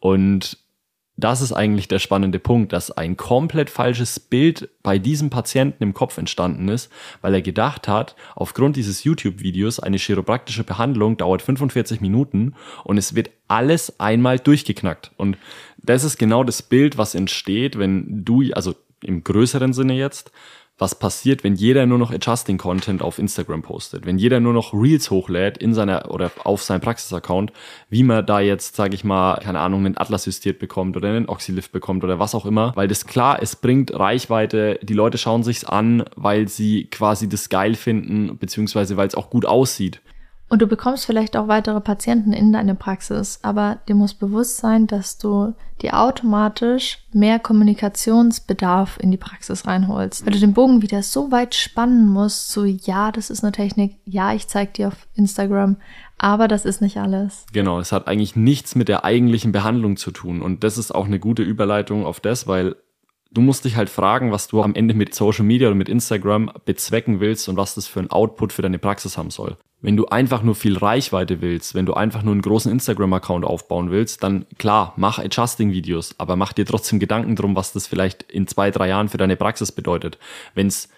Und 0.00 0.58
das 1.18 1.40
ist 1.40 1.52
eigentlich 1.52 1.88
der 1.88 1.98
spannende 1.98 2.38
Punkt, 2.38 2.74
dass 2.74 2.90
ein 2.90 3.16
komplett 3.16 3.70
falsches 3.70 4.20
Bild 4.20 4.68
bei 4.82 4.98
diesem 4.98 5.30
Patienten 5.30 5.82
im 5.82 5.94
Kopf 5.94 6.18
entstanden 6.18 6.68
ist, 6.68 6.92
weil 7.22 7.32
er 7.32 7.40
gedacht 7.40 7.88
hat, 7.88 8.16
aufgrund 8.34 8.76
dieses 8.76 9.02
YouTube-Videos, 9.02 9.80
eine 9.80 9.96
chiropraktische 9.96 10.62
Behandlung 10.62 11.16
dauert 11.16 11.40
45 11.40 12.02
Minuten 12.02 12.54
und 12.84 12.98
es 12.98 13.14
wird 13.14 13.30
alles 13.48 13.98
einmal 13.98 14.38
durchgeknackt. 14.38 15.12
Und 15.16 15.38
das 15.78 16.04
ist 16.04 16.18
genau 16.18 16.44
das 16.44 16.62
Bild, 16.62 16.98
was 16.98 17.14
entsteht, 17.14 17.78
wenn 17.78 18.24
du, 18.24 18.42
also 18.52 18.74
im 19.06 19.24
größeren 19.24 19.72
Sinne 19.72 19.94
jetzt, 19.94 20.32
was 20.78 20.98
passiert, 20.98 21.42
wenn 21.42 21.54
jeder 21.54 21.86
nur 21.86 21.98
noch 21.98 22.12
Adjusting 22.12 22.58
Content 22.58 23.00
auf 23.00 23.18
Instagram 23.18 23.62
postet, 23.62 24.04
wenn 24.04 24.18
jeder 24.18 24.40
nur 24.40 24.52
noch 24.52 24.74
Reels 24.74 25.10
hochlädt 25.10 25.56
in 25.56 25.72
seiner 25.72 26.10
oder 26.10 26.30
auf 26.44 26.62
seinem 26.62 26.82
Praxisaccount, 26.82 27.52
wie 27.88 28.02
man 28.02 28.26
da 28.26 28.40
jetzt, 28.40 28.76
sage 28.76 28.94
ich 28.94 29.02
mal, 29.02 29.38
keine 29.38 29.60
Ahnung, 29.60 29.86
einen 29.86 29.96
Atlas 29.96 30.26
justiert 30.26 30.58
bekommt 30.58 30.96
oder 30.96 31.08
einen 31.08 31.28
Oxylift 31.28 31.72
bekommt 31.72 32.04
oder 32.04 32.18
was 32.18 32.34
auch 32.34 32.44
immer, 32.44 32.72
weil 32.76 32.88
das 32.88 33.06
klar, 33.06 33.38
es 33.40 33.56
bringt 33.56 33.94
Reichweite, 33.94 34.78
die 34.82 34.94
Leute 34.94 35.16
schauen 35.16 35.44
sich's 35.44 35.64
an, 35.64 36.04
weil 36.14 36.48
sie 36.48 36.84
quasi 36.90 37.26
das 37.28 37.48
geil 37.48 37.74
finden, 37.74 38.36
beziehungsweise 38.36 38.98
weil 38.98 39.08
es 39.08 39.14
auch 39.14 39.30
gut 39.30 39.46
aussieht. 39.46 40.02
Und 40.48 40.62
du 40.62 40.66
bekommst 40.68 41.06
vielleicht 41.06 41.36
auch 41.36 41.48
weitere 41.48 41.80
Patienten 41.80 42.32
in 42.32 42.52
deine 42.52 42.76
Praxis, 42.76 43.40
aber 43.42 43.78
dir 43.88 43.96
muss 43.96 44.14
bewusst 44.14 44.58
sein, 44.58 44.86
dass 44.86 45.18
du 45.18 45.54
dir 45.82 45.98
automatisch 45.98 46.98
mehr 47.12 47.38
Kommunikationsbedarf 47.38 48.98
in 49.00 49.10
die 49.10 49.16
Praxis 49.16 49.66
reinholst. 49.66 50.24
Weil 50.24 50.32
du 50.32 50.38
den 50.38 50.54
Bogen 50.54 50.82
wieder 50.82 51.02
so 51.02 51.32
weit 51.32 51.54
spannen 51.54 52.06
musst, 52.06 52.50
so 52.50 52.64
ja, 52.64 53.10
das 53.10 53.28
ist 53.28 53.42
eine 53.42 53.52
Technik, 53.52 53.96
ja, 54.04 54.32
ich 54.32 54.46
zeig 54.46 54.74
dir 54.74 54.88
auf 54.88 55.06
Instagram, 55.14 55.76
aber 56.18 56.48
das 56.48 56.64
ist 56.64 56.80
nicht 56.80 56.96
alles. 56.96 57.44
Genau, 57.52 57.80
es 57.80 57.92
hat 57.92 58.06
eigentlich 58.06 58.36
nichts 58.36 58.74
mit 58.74 58.88
der 58.88 59.04
eigentlichen 59.04 59.52
Behandlung 59.52 59.96
zu 59.96 60.12
tun. 60.12 60.42
Und 60.42 60.64
das 60.64 60.78
ist 60.78 60.94
auch 60.94 61.06
eine 61.06 61.18
gute 61.18 61.42
Überleitung 61.42 62.06
auf 62.06 62.20
das, 62.20 62.46
weil 62.46 62.76
du 63.30 63.40
musst 63.40 63.64
dich 63.64 63.76
halt 63.76 63.90
fragen, 63.90 64.32
was 64.32 64.48
du 64.48 64.62
am 64.62 64.74
Ende 64.74 64.94
mit 64.94 65.14
Social 65.14 65.44
Media 65.44 65.68
oder 65.68 65.76
mit 65.76 65.88
Instagram 65.88 66.50
bezwecken 66.64 67.20
willst 67.20 67.48
und 67.48 67.56
was 67.56 67.74
das 67.74 67.86
für 67.86 68.00
ein 68.00 68.10
Output 68.10 68.52
für 68.52 68.62
deine 68.62 68.78
Praxis 68.78 69.18
haben 69.18 69.30
soll. 69.30 69.56
Wenn 69.82 69.96
du 69.96 70.06
einfach 70.06 70.42
nur 70.42 70.54
viel 70.54 70.78
Reichweite 70.78 71.42
willst, 71.42 71.74
wenn 71.74 71.86
du 71.86 71.94
einfach 71.94 72.22
nur 72.22 72.32
einen 72.32 72.42
großen 72.42 72.72
Instagram-Account 72.72 73.44
aufbauen 73.44 73.90
willst, 73.90 74.22
dann 74.22 74.46
klar, 74.58 74.94
mach 74.96 75.18
Adjusting-Videos, 75.18 76.14
aber 76.18 76.34
mach 76.36 76.54
dir 76.54 76.64
trotzdem 76.64 76.98
Gedanken 76.98 77.36
drum, 77.36 77.54
was 77.54 77.72
das 77.72 77.86
vielleicht 77.86 78.22
in 78.22 78.46
zwei, 78.46 78.70
drei 78.70 78.88
Jahren 78.88 79.08
für 79.08 79.18
deine 79.18 79.36
Praxis 79.36 79.72
bedeutet. 79.72 80.18
Wenn 80.54 80.68
es 80.68 80.88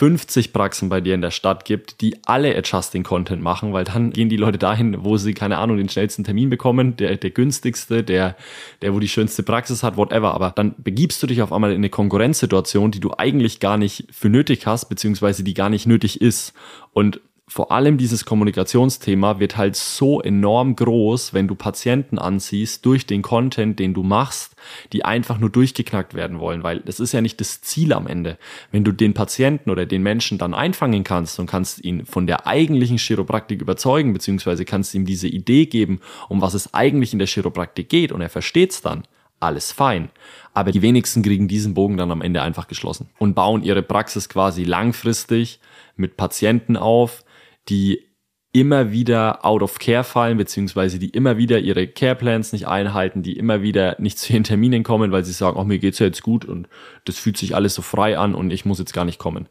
50 0.00 0.54
Praxen 0.54 0.88
bei 0.88 1.02
dir 1.02 1.14
in 1.14 1.20
der 1.20 1.30
Stadt 1.30 1.66
gibt, 1.66 2.00
die 2.00 2.16
alle 2.24 2.56
Adjusting-Content 2.56 3.42
machen, 3.42 3.74
weil 3.74 3.84
dann 3.84 4.12
gehen 4.12 4.30
die 4.30 4.38
Leute 4.38 4.56
dahin, 4.56 5.04
wo 5.04 5.18
sie, 5.18 5.34
keine 5.34 5.58
Ahnung, 5.58 5.76
den 5.76 5.90
schnellsten 5.90 6.24
Termin 6.24 6.48
bekommen, 6.48 6.96
der, 6.96 7.18
der 7.18 7.28
günstigste, 7.28 8.02
der, 8.02 8.34
der, 8.80 8.94
wo 8.94 8.98
die 8.98 9.10
schönste 9.10 9.42
Praxis 9.42 9.82
hat, 9.82 9.98
whatever. 9.98 10.32
Aber 10.32 10.54
dann 10.56 10.74
begibst 10.78 11.22
du 11.22 11.26
dich 11.26 11.42
auf 11.42 11.52
einmal 11.52 11.72
in 11.72 11.76
eine 11.76 11.90
Konkurrenzsituation, 11.90 12.92
die 12.92 13.00
du 13.00 13.12
eigentlich 13.18 13.60
gar 13.60 13.76
nicht 13.76 14.06
für 14.10 14.30
nötig 14.30 14.64
hast, 14.64 14.86
beziehungsweise 14.86 15.44
die 15.44 15.52
gar 15.52 15.68
nicht 15.68 15.86
nötig 15.86 16.22
ist. 16.22 16.54
Und 16.94 17.20
vor 17.50 17.72
allem 17.72 17.98
dieses 17.98 18.24
Kommunikationsthema 18.24 19.40
wird 19.40 19.56
halt 19.56 19.74
so 19.74 20.22
enorm 20.22 20.76
groß, 20.76 21.34
wenn 21.34 21.48
du 21.48 21.56
Patienten 21.56 22.16
ansiehst 22.16 22.86
durch 22.86 23.06
den 23.06 23.22
Content, 23.22 23.80
den 23.80 23.92
du 23.92 24.04
machst, 24.04 24.54
die 24.92 25.04
einfach 25.04 25.40
nur 25.40 25.50
durchgeknackt 25.50 26.14
werden 26.14 26.38
wollen, 26.38 26.62
weil 26.62 26.78
das 26.78 27.00
ist 27.00 27.10
ja 27.10 27.20
nicht 27.20 27.40
das 27.40 27.60
Ziel 27.60 27.92
am 27.92 28.06
Ende. 28.06 28.38
Wenn 28.70 28.84
du 28.84 28.92
den 28.92 29.14
Patienten 29.14 29.70
oder 29.70 29.84
den 29.84 30.04
Menschen 30.04 30.38
dann 30.38 30.54
einfangen 30.54 31.02
kannst 31.02 31.40
und 31.40 31.50
kannst 31.50 31.84
ihn 31.84 32.06
von 32.06 32.28
der 32.28 32.46
eigentlichen 32.46 32.98
Chiropraktik 32.98 33.60
überzeugen, 33.60 34.12
beziehungsweise 34.12 34.64
kannst 34.64 34.94
ihm 34.94 35.04
diese 35.04 35.26
Idee 35.26 35.66
geben, 35.66 36.00
um 36.28 36.40
was 36.40 36.54
es 36.54 36.72
eigentlich 36.72 37.12
in 37.12 37.18
der 37.18 37.26
Chiropraktik 37.26 37.88
geht 37.88 38.12
und 38.12 38.20
er 38.20 38.30
versteht's 38.30 38.80
dann, 38.80 39.02
alles 39.40 39.72
fein. 39.72 40.10
Aber 40.54 40.70
die 40.70 40.82
wenigsten 40.82 41.22
kriegen 41.22 41.48
diesen 41.48 41.74
Bogen 41.74 41.96
dann 41.96 42.12
am 42.12 42.22
Ende 42.22 42.42
einfach 42.42 42.68
geschlossen 42.68 43.08
und 43.18 43.34
bauen 43.34 43.64
ihre 43.64 43.82
Praxis 43.82 44.28
quasi 44.28 44.62
langfristig 44.62 45.58
mit 45.96 46.16
Patienten 46.16 46.76
auf, 46.76 47.24
die 47.68 48.10
immer 48.52 48.90
wieder 48.90 49.44
out 49.44 49.62
of 49.62 49.78
care 49.78 50.02
fallen, 50.02 50.36
beziehungsweise 50.36 50.98
die 50.98 51.10
immer 51.10 51.36
wieder 51.36 51.60
ihre 51.60 51.86
Care 51.86 52.16
Plans 52.16 52.52
nicht 52.52 52.66
einhalten, 52.66 53.22
die 53.22 53.36
immer 53.36 53.62
wieder 53.62 53.96
nicht 54.00 54.18
zu 54.18 54.32
ihren 54.32 54.44
Terminen 54.44 54.82
kommen, 54.82 55.12
weil 55.12 55.24
sie 55.24 55.32
sagen, 55.32 55.56
oh, 55.58 55.64
mir 55.64 55.78
geht's 55.78 56.00
ja 56.00 56.06
jetzt 56.06 56.22
gut 56.22 56.44
und 56.44 56.68
das 57.04 57.18
fühlt 57.18 57.36
sich 57.36 57.54
alles 57.54 57.74
so 57.74 57.82
frei 57.82 58.18
an 58.18 58.34
und 58.34 58.52
ich 58.52 58.64
muss 58.64 58.80
jetzt 58.80 58.92
gar 58.92 59.04
nicht 59.04 59.18
kommen. 59.18 59.48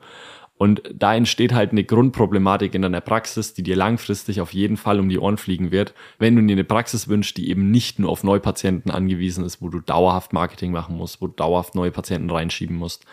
Und 0.59 0.81
da 0.93 1.15
entsteht 1.15 1.53
halt 1.53 1.71
eine 1.71 1.85
Grundproblematik 1.85 2.75
in 2.75 2.81
deiner 2.81 2.99
Praxis, 2.99 3.53
die 3.53 3.63
dir 3.63 3.77
langfristig 3.77 4.41
auf 4.41 4.53
jeden 4.53 4.75
Fall 4.75 4.99
um 4.99 5.07
die 5.07 5.17
Ohren 5.17 5.37
fliegen 5.37 5.71
wird, 5.71 5.93
wenn 6.17 6.35
du 6.35 6.41
dir 6.41 6.51
eine 6.51 6.65
Praxis 6.65 7.07
wünschst, 7.07 7.37
die 7.37 7.49
eben 7.49 7.71
nicht 7.71 7.97
nur 7.97 8.09
auf 8.09 8.25
Neupatienten 8.25 8.91
angewiesen 8.91 9.45
ist, 9.45 9.61
wo 9.61 9.69
du 9.69 9.79
dauerhaft 9.79 10.33
Marketing 10.33 10.73
machen 10.73 10.97
musst, 10.97 11.21
wo 11.21 11.27
du 11.27 11.33
dauerhaft 11.33 11.75
neue 11.75 11.91
Patienten 11.91 12.29
reinschieben 12.29 12.75
musst. 12.75 13.05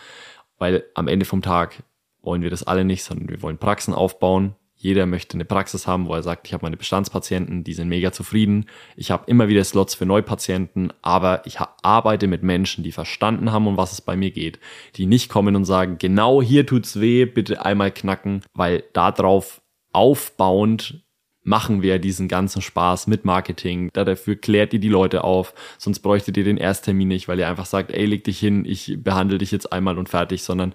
Weil 0.59 0.83
am 0.95 1.07
Ende 1.07 1.25
vom 1.25 1.41
Tag 1.41 1.85
wollen 2.21 2.43
wir 2.43 2.51
das 2.51 2.65
alle 2.65 2.85
nicht, 2.85 3.05
sondern 3.05 3.29
wir 3.29 3.41
wollen 3.43 3.59
Praxen 3.59 3.95
aufbauen, 3.95 4.57
jeder 4.87 5.05
möchte 5.07 5.35
eine 5.35 5.44
Praxis 5.44 5.88
haben, 5.88 6.07
wo 6.07 6.14
er 6.14 6.22
sagt, 6.22 6.46
ich 6.46 6.55
habe 6.55 6.64
meine 6.64 6.77
Bestandspatienten, 6.77 7.64
die 7.64 7.75
sind 7.75 7.88
mega 7.88 8.12
zufrieden. 8.12 8.66
Ich 8.94 9.11
habe 9.11 9.25
immer 9.27 9.49
wieder 9.49 9.64
Slots 9.64 9.96
für 9.96 10.07
Neupatienten, 10.07 10.92
aber 11.03 11.44
ich 11.44 11.59
arbeite 11.83 12.29
mit 12.29 12.44
Menschen, 12.44 12.85
die 12.85 12.92
verstanden 12.92 13.51
haben, 13.51 13.66
um 13.66 13.77
was 13.77 13.92
es 13.92 14.01
bei 14.01 14.16
mir 14.16 14.31
geht, 14.31 14.61
die 14.94 15.07
nicht 15.07 15.29
kommen 15.29 15.57
und 15.57 15.64
sagen, 15.64 15.99
genau 15.99 16.40
hier 16.40 16.66
tut's 16.66 17.01
weh, 17.01 17.25
bitte 17.25 17.64
einmal 17.64 17.90
knacken, 17.90 18.42
weil 18.55 18.85
darauf 18.92 19.61
aufbauend 19.92 21.03
machen 21.46 21.81
wir 21.81 21.99
diesen 21.99 22.29
ganzen 22.29 22.61
Spaß 22.61 23.07
mit 23.07 23.25
Marketing. 23.25 23.88
Da 23.92 24.05
dafür 24.05 24.37
klärt 24.37 24.72
ihr 24.72 24.81
die 24.81 24.88
Leute 24.88 25.25
auf, 25.25 25.55
sonst 25.79 26.01
bräuchtet 26.01 26.37
ihr 26.37 26.44
den 26.44 26.59
Ersttermin 26.59 27.09
nicht, 27.09 27.29
weil 27.29 27.38
ihr 27.38 27.49
einfach 27.49 27.66
sagt, 27.66 27.92
ey, 27.92 28.05
leg 28.05 28.25
dich 28.25 28.38
hin, 28.38 28.64
ich 28.64 28.99
behandle 28.99 29.38
dich 29.38 29.53
jetzt 29.53 29.72
einmal 29.72 29.96
und 29.99 30.09
fertig, 30.09 30.42
sondern 30.42 30.75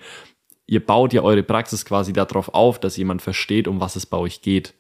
ihr 0.72 0.84
baut 0.84 1.12
ja 1.12 1.22
eure 1.22 1.44
Praxis 1.44 1.84
quasi 1.84 2.14
darauf 2.14 2.54
auf, 2.54 2.80
dass 2.80 2.96
jemand 2.96 3.22
versteht, 3.22 3.68
um 3.68 3.82
was 3.82 3.98
es 3.98 4.06
bei 4.06 4.16
euch 4.16 4.42
geht. 4.42 4.74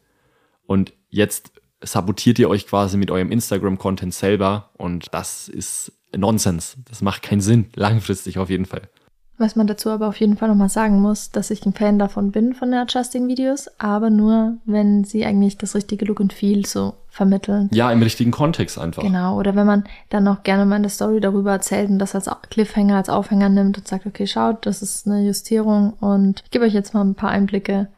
Und 0.65 0.93
jetzt 1.09 1.51
sabotiert 1.83 2.39
ihr 2.39 2.49
euch 2.49 2.65
quasi 2.65 2.95
mit 2.95 3.11
eurem 3.11 3.29
Instagram-Content 3.29 4.13
selber 4.13 4.69
und 4.77 5.07
das 5.11 5.49
ist 5.49 5.91
Nonsens. 6.15 6.77
Das 6.89 7.01
macht 7.01 7.23
keinen 7.23 7.41
Sinn, 7.41 7.65
langfristig 7.75 8.37
auf 8.37 8.49
jeden 8.49 8.65
Fall. 8.65 8.83
Was 9.37 9.57
man 9.57 9.67
dazu 9.67 9.89
aber 9.89 10.07
auf 10.07 10.17
jeden 10.17 10.37
Fall 10.37 10.47
nochmal 10.47 10.69
sagen 10.69 11.01
muss, 11.01 11.29
dass 11.31 11.51
ich 11.51 11.65
ein 11.65 11.73
Fan 11.73 11.99
davon 11.99 12.31
bin 12.31 12.53
von 12.53 12.71
den 12.71 12.79
Adjusting-Videos, 12.79 13.67
aber 13.77 14.09
nur, 14.09 14.59
wenn 14.63 15.03
sie 15.03 15.25
eigentlich 15.25 15.57
das 15.57 15.75
richtige 15.75 16.05
Look 16.05 16.21
and 16.21 16.31
Feel 16.31 16.65
so 16.65 16.93
vermitteln. 17.11 17.69
Ja, 17.73 17.91
im 17.91 18.01
richtigen 18.01 18.31
Kontext 18.31 18.79
einfach. 18.79 19.03
Genau, 19.03 19.37
oder 19.37 19.55
wenn 19.55 19.67
man 19.67 19.83
dann 20.09 20.27
auch 20.27 20.43
gerne 20.43 20.65
mal 20.65 20.77
eine 20.77 20.89
Story 20.89 21.19
darüber 21.19 21.51
erzählt 21.51 21.89
und 21.89 21.99
das 21.99 22.15
als 22.15 22.29
Cliffhanger, 22.49 22.95
als 22.95 23.09
Aufhänger 23.09 23.49
nimmt 23.49 23.77
und 23.77 23.87
sagt, 23.87 24.05
okay, 24.05 24.25
schaut, 24.25 24.65
das 24.65 24.81
ist 24.81 25.05
eine 25.05 25.21
Justierung 25.21 25.93
und 25.99 26.41
ich 26.45 26.51
gebe 26.51 26.65
euch 26.65 26.73
jetzt 26.73 26.93
mal 26.93 27.01
ein 27.01 27.15
paar 27.15 27.29
Einblicke 27.29 27.89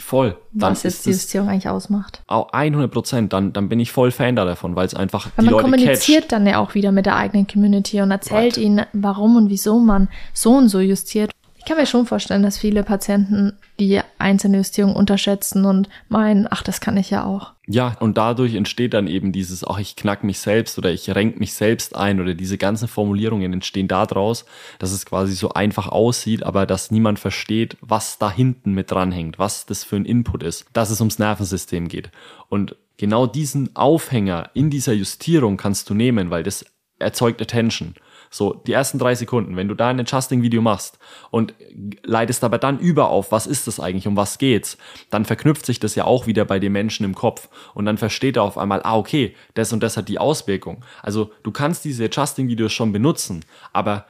Voll. 0.00 0.36
Dann 0.52 0.72
was 0.72 0.82
jetzt 0.82 1.06
die 1.06 1.10
Justierung 1.10 1.48
eigentlich 1.48 1.68
ausmacht. 1.68 2.22
Auch 2.26 2.52
100 2.52 2.90
Prozent. 2.90 3.32
Dann, 3.32 3.52
dann 3.52 3.68
bin 3.68 3.80
ich 3.80 3.92
voll 3.92 4.10
Fan 4.10 4.36
davon, 4.36 4.76
weil 4.76 4.86
es 4.86 4.94
einfach 4.94 5.26
weil 5.36 5.44
die 5.44 5.50
Leute 5.50 5.68
Man 5.68 5.72
kommuniziert 5.72 6.20
catcht. 6.22 6.32
dann 6.32 6.46
ja 6.46 6.58
auch 6.58 6.74
wieder 6.74 6.92
mit 6.92 7.06
der 7.06 7.16
eigenen 7.16 7.46
Community 7.46 8.00
und 8.00 8.10
erzählt 8.10 8.56
right. 8.56 8.58
ihnen, 8.58 8.86
warum 8.92 9.36
und 9.36 9.50
wieso 9.50 9.78
man 9.80 10.08
so 10.32 10.52
und 10.56 10.68
so 10.68 10.80
justiert 10.80 11.30
kann 11.64 11.76
mir 11.76 11.86
schon 11.86 12.06
vorstellen, 12.06 12.42
dass 12.42 12.58
viele 12.58 12.82
Patienten 12.82 13.52
die 13.78 14.00
einzelne 14.18 14.58
Justierung 14.58 14.94
unterschätzen 14.94 15.64
und 15.64 15.88
meinen, 16.08 16.46
ach, 16.50 16.62
das 16.62 16.80
kann 16.80 16.96
ich 16.96 17.10
ja 17.10 17.24
auch. 17.24 17.52
Ja, 17.66 17.96
und 18.00 18.16
dadurch 18.16 18.54
entsteht 18.54 18.94
dann 18.94 19.06
eben 19.06 19.30
dieses, 19.32 19.66
ach, 19.66 19.78
ich 19.78 19.94
knack 19.94 20.24
mich 20.24 20.38
selbst 20.38 20.78
oder 20.78 20.90
ich 20.90 21.14
renk 21.14 21.38
mich 21.38 21.52
selbst 21.52 21.94
ein 21.94 22.20
oder 22.20 22.34
diese 22.34 22.56
ganzen 22.56 22.88
Formulierungen 22.88 23.52
entstehen 23.52 23.88
daraus, 23.88 24.46
dass 24.78 24.92
es 24.92 25.04
quasi 25.04 25.34
so 25.34 25.50
einfach 25.50 25.88
aussieht, 25.88 26.42
aber 26.42 26.64
dass 26.64 26.90
niemand 26.90 27.18
versteht, 27.18 27.76
was 27.80 28.18
da 28.18 28.30
hinten 28.30 28.72
mit 28.72 28.90
dranhängt, 28.90 29.38
was 29.38 29.66
das 29.66 29.84
für 29.84 29.96
ein 29.96 30.06
Input 30.06 30.42
ist, 30.42 30.66
dass 30.72 30.90
es 30.90 31.00
ums 31.00 31.18
Nervensystem 31.18 31.88
geht. 31.88 32.10
Und 32.48 32.76
genau 32.96 33.26
diesen 33.26 33.76
Aufhänger 33.76 34.50
in 34.54 34.70
dieser 34.70 34.94
Justierung 34.94 35.58
kannst 35.58 35.90
du 35.90 35.94
nehmen, 35.94 36.30
weil 36.30 36.42
das 36.42 36.64
erzeugt 36.98 37.40
Attention. 37.42 37.94
So, 38.30 38.54
die 38.54 38.72
ersten 38.72 38.98
drei 38.98 39.14
Sekunden, 39.14 39.56
wenn 39.56 39.68
du 39.68 39.74
da 39.74 39.88
ein 39.88 40.00
Adjusting-Video 40.00 40.60
machst 40.62 40.98
und 41.30 41.54
leitest 42.02 42.44
aber 42.44 42.58
dann 42.58 42.78
über 42.78 43.08
auf, 43.08 43.32
was 43.32 43.46
ist 43.46 43.66
das 43.66 43.80
eigentlich, 43.80 44.06
um 44.06 44.16
was 44.16 44.38
geht's, 44.38 44.78
dann 45.10 45.24
verknüpft 45.24 45.66
sich 45.66 45.80
das 45.80 45.94
ja 45.94 46.04
auch 46.04 46.26
wieder 46.26 46.44
bei 46.44 46.58
den 46.58 46.72
Menschen 46.72 47.04
im 47.04 47.14
Kopf 47.14 47.48
und 47.74 47.86
dann 47.86 47.98
versteht 47.98 48.36
er 48.36 48.42
auf 48.42 48.58
einmal, 48.58 48.82
ah, 48.82 48.96
okay, 48.96 49.34
das 49.54 49.72
und 49.72 49.82
das 49.82 49.96
hat 49.96 50.08
die 50.08 50.18
Auswirkung. 50.18 50.84
Also 51.02 51.30
du 51.42 51.50
kannst 51.50 51.84
diese 51.84 52.04
Adjusting-Videos 52.04 52.72
schon 52.72 52.92
benutzen, 52.92 53.44
aber 53.72 54.06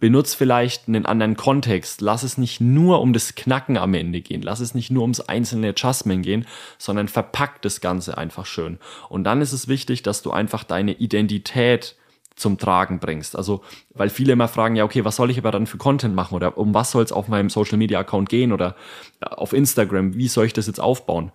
benutz 0.00 0.34
vielleicht 0.34 0.88
einen 0.88 1.06
anderen 1.06 1.36
Kontext. 1.36 2.00
Lass 2.00 2.22
es 2.22 2.38
nicht 2.38 2.60
nur 2.60 3.00
um 3.00 3.12
das 3.12 3.34
Knacken 3.34 3.76
am 3.76 3.94
Ende 3.94 4.20
gehen. 4.20 4.42
Lass 4.42 4.60
es 4.60 4.74
nicht 4.74 4.90
nur 4.90 5.02
ums 5.02 5.20
einzelne 5.20 5.68
Adjustment 5.68 6.24
gehen, 6.24 6.46
sondern 6.78 7.08
verpack 7.08 7.62
das 7.62 7.80
Ganze 7.80 8.16
einfach 8.16 8.46
schön. 8.46 8.78
Und 9.08 9.24
dann 9.24 9.40
ist 9.40 9.52
es 9.52 9.68
wichtig, 9.68 10.02
dass 10.02 10.22
du 10.22 10.30
einfach 10.30 10.64
deine 10.64 10.92
Identität 10.92 11.96
zum 12.38 12.58
Tragen 12.58 12.98
bringst. 12.98 13.36
Also, 13.36 13.62
weil 13.94 14.10
viele 14.10 14.32
immer 14.32 14.48
fragen, 14.48 14.76
ja, 14.76 14.84
okay, 14.84 15.04
was 15.04 15.16
soll 15.16 15.30
ich 15.30 15.38
aber 15.38 15.50
dann 15.50 15.66
für 15.66 15.78
Content 15.78 16.14
machen 16.14 16.34
oder 16.34 16.56
um 16.58 16.74
was 16.74 16.90
soll 16.90 17.04
es 17.04 17.12
auf 17.12 17.28
meinem 17.28 17.50
Social 17.50 17.78
Media 17.78 17.98
Account 18.00 18.28
gehen 18.28 18.52
oder 18.52 18.76
auf 19.20 19.52
Instagram, 19.52 20.14
wie 20.14 20.28
soll 20.28 20.46
ich 20.46 20.52
das 20.52 20.66
jetzt 20.66 20.80
aufbauen? 20.80 21.32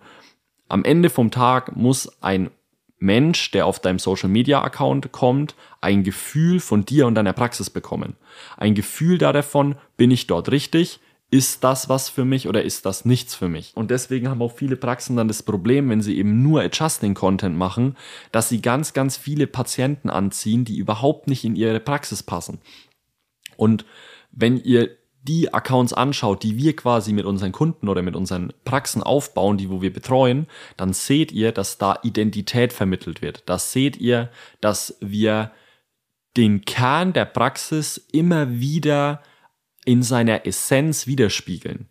Am 0.68 0.84
Ende 0.84 1.10
vom 1.10 1.30
Tag 1.30 1.76
muss 1.76 2.22
ein 2.22 2.50
Mensch, 2.98 3.50
der 3.50 3.66
auf 3.66 3.80
deinem 3.80 3.98
Social 3.98 4.30
Media 4.30 4.62
Account 4.62 5.12
kommt, 5.12 5.54
ein 5.80 6.04
Gefühl 6.04 6.58
von 6.58 6.84
dir 6.84 7.06
und 7.06 7.14
deiner 7.14 7.34
Praxis 7.34 7.68
bekommen. 7.68 8.16
Ein 8.56 8.74
Gefühl 8.74 9.18
davon, 9.18 9.76
bin 9.96 10.10
ich 10.10 10.26
dort 10.26 10.50
richtig? 10.50 11.00
Ist 11.34 11.64
das 11.64 11.88
was 11.88 12.08
für 12.08 12.24
mich 12.24 12.46
oder 12.46 12.62
ist 12.62 12.86
das 12.86 13.04
nichts 13.04 13.34
für 13.34 13.48
mich? 13.48 13.72
Und 13.74 13.90
deswegen 13.90 14.28
haben 14.28 14.40
auch 14.40 14.52
viele 14.52 14.76
Praxen 14.76 15.16
dann 15.16 15.26
das 15.26 15.42
Problem, 15.42 15.90
wenn 15.90 16.00
sie 16.00 16.16
eben 16.16 16.44
nur 16.44 16.62
Adjusting 16.62 17.14
Content 17.14 17.56
machen, 17.56 17.96
dass 18.30 18.48
sie 18.48 18.62
ganz, 18.62 18.92
ganz 18.92 19.16
viele 19.16 19.48
Patienten 19.48 20.10
anziehen, 20.10 20.64
die 20.64 20.78
überhaupt 20.78 21.26
nicht 21.26 21.44
in 21.44 21.56
ihre 21.56 21.80
Praxis 21.80 22.22
passen. 22.22 22.60
Und 23.56 23.84
wenn 24.30 24.58
ihr 24.58 24.90
die 25.24 25.52
Accounts 25.52 25.92
anschaut, 25.92 26.44
die 26.44 26.56
wir 26.56 26.76
quasi 26.76 27.12
mit 27.12 27.24
unseren 27.24 27.50
Kunden 27.50 27.88
oder 27.88 28.02
mit 28.02 28.14
unseren 28.14 28.52
Praxen 28.64 29.02
aufbauen, 29.02 29.56
die 29.56 29.70
wo 29.70 29.82
wir 29.82 29.92
betreuen, 29.92 30.46
dann 30.76 30.92
seht 30.92 31.32
ihr, 31.32 31.50
dass 31.50 31.78
da 31.78 31.98
Identität 32.04 32.72
vermittelt 32.72 33.22
wird. 33.22 33.42
Das 33.46 33.72
seht 33.72 33.96
ihr, 33.96 34.30
dass 34.60 34.98
wir 35.00 35.50
den 36.36 36.64
Kern 36.64 37.12
der 37.12 37.24
Praxis 37.24 37.96
immer 38.12 38.60
wieder 38.60 39.20
in 39.84 40.02
seiner 40.02 40.46
Essenz 40.46 41.06
widerspiegeln. 41.06 41.88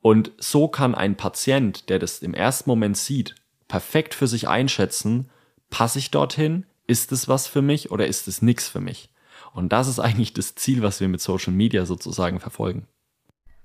Und 0.00 0.32
so 0.38 0.68
kann 0.68 0.94
ein 0.94 1.16
Patient, 1.16 1.88
der 1.88 1.98
das 1.98 2.18
im 2.18 2.34
ersten 2.34 2.68
Moment 2.68 2.96
sieht, 2.96 3.36
perfekt 3.68 4.14
für 4.14 4.26
sich 4.26 4.48
einschätzen, 4.48 5.30
passe 5.70 5.98
ich 5.98 6.10
dorthin, 6.10 6.66
ist 6.86 7.12
es 7.12 7.28
was 7.28 7.46
für 7.46 7.62
mich 7.62 7.90
oder 7.90 8.06
ist 8.06 8.28
es 8.28 8.42
nichts 8.42 8.68
für 8.68 8.80
mich? 8.80 9.10
Und 9.54 9.72
das 9.72 9.88
ist 9.88 9.98
eigentlich 9.98 10.34
das 10.34 10.54
Ziel, 10.54 10.82
was 10.82 11.00
wir 11.00 11.08
mit 11.08 11.20
Social 11.20 11.52
Media 11.52 11.86
sozusagen 11.86 12.40
verfolgen. 12.40 12.86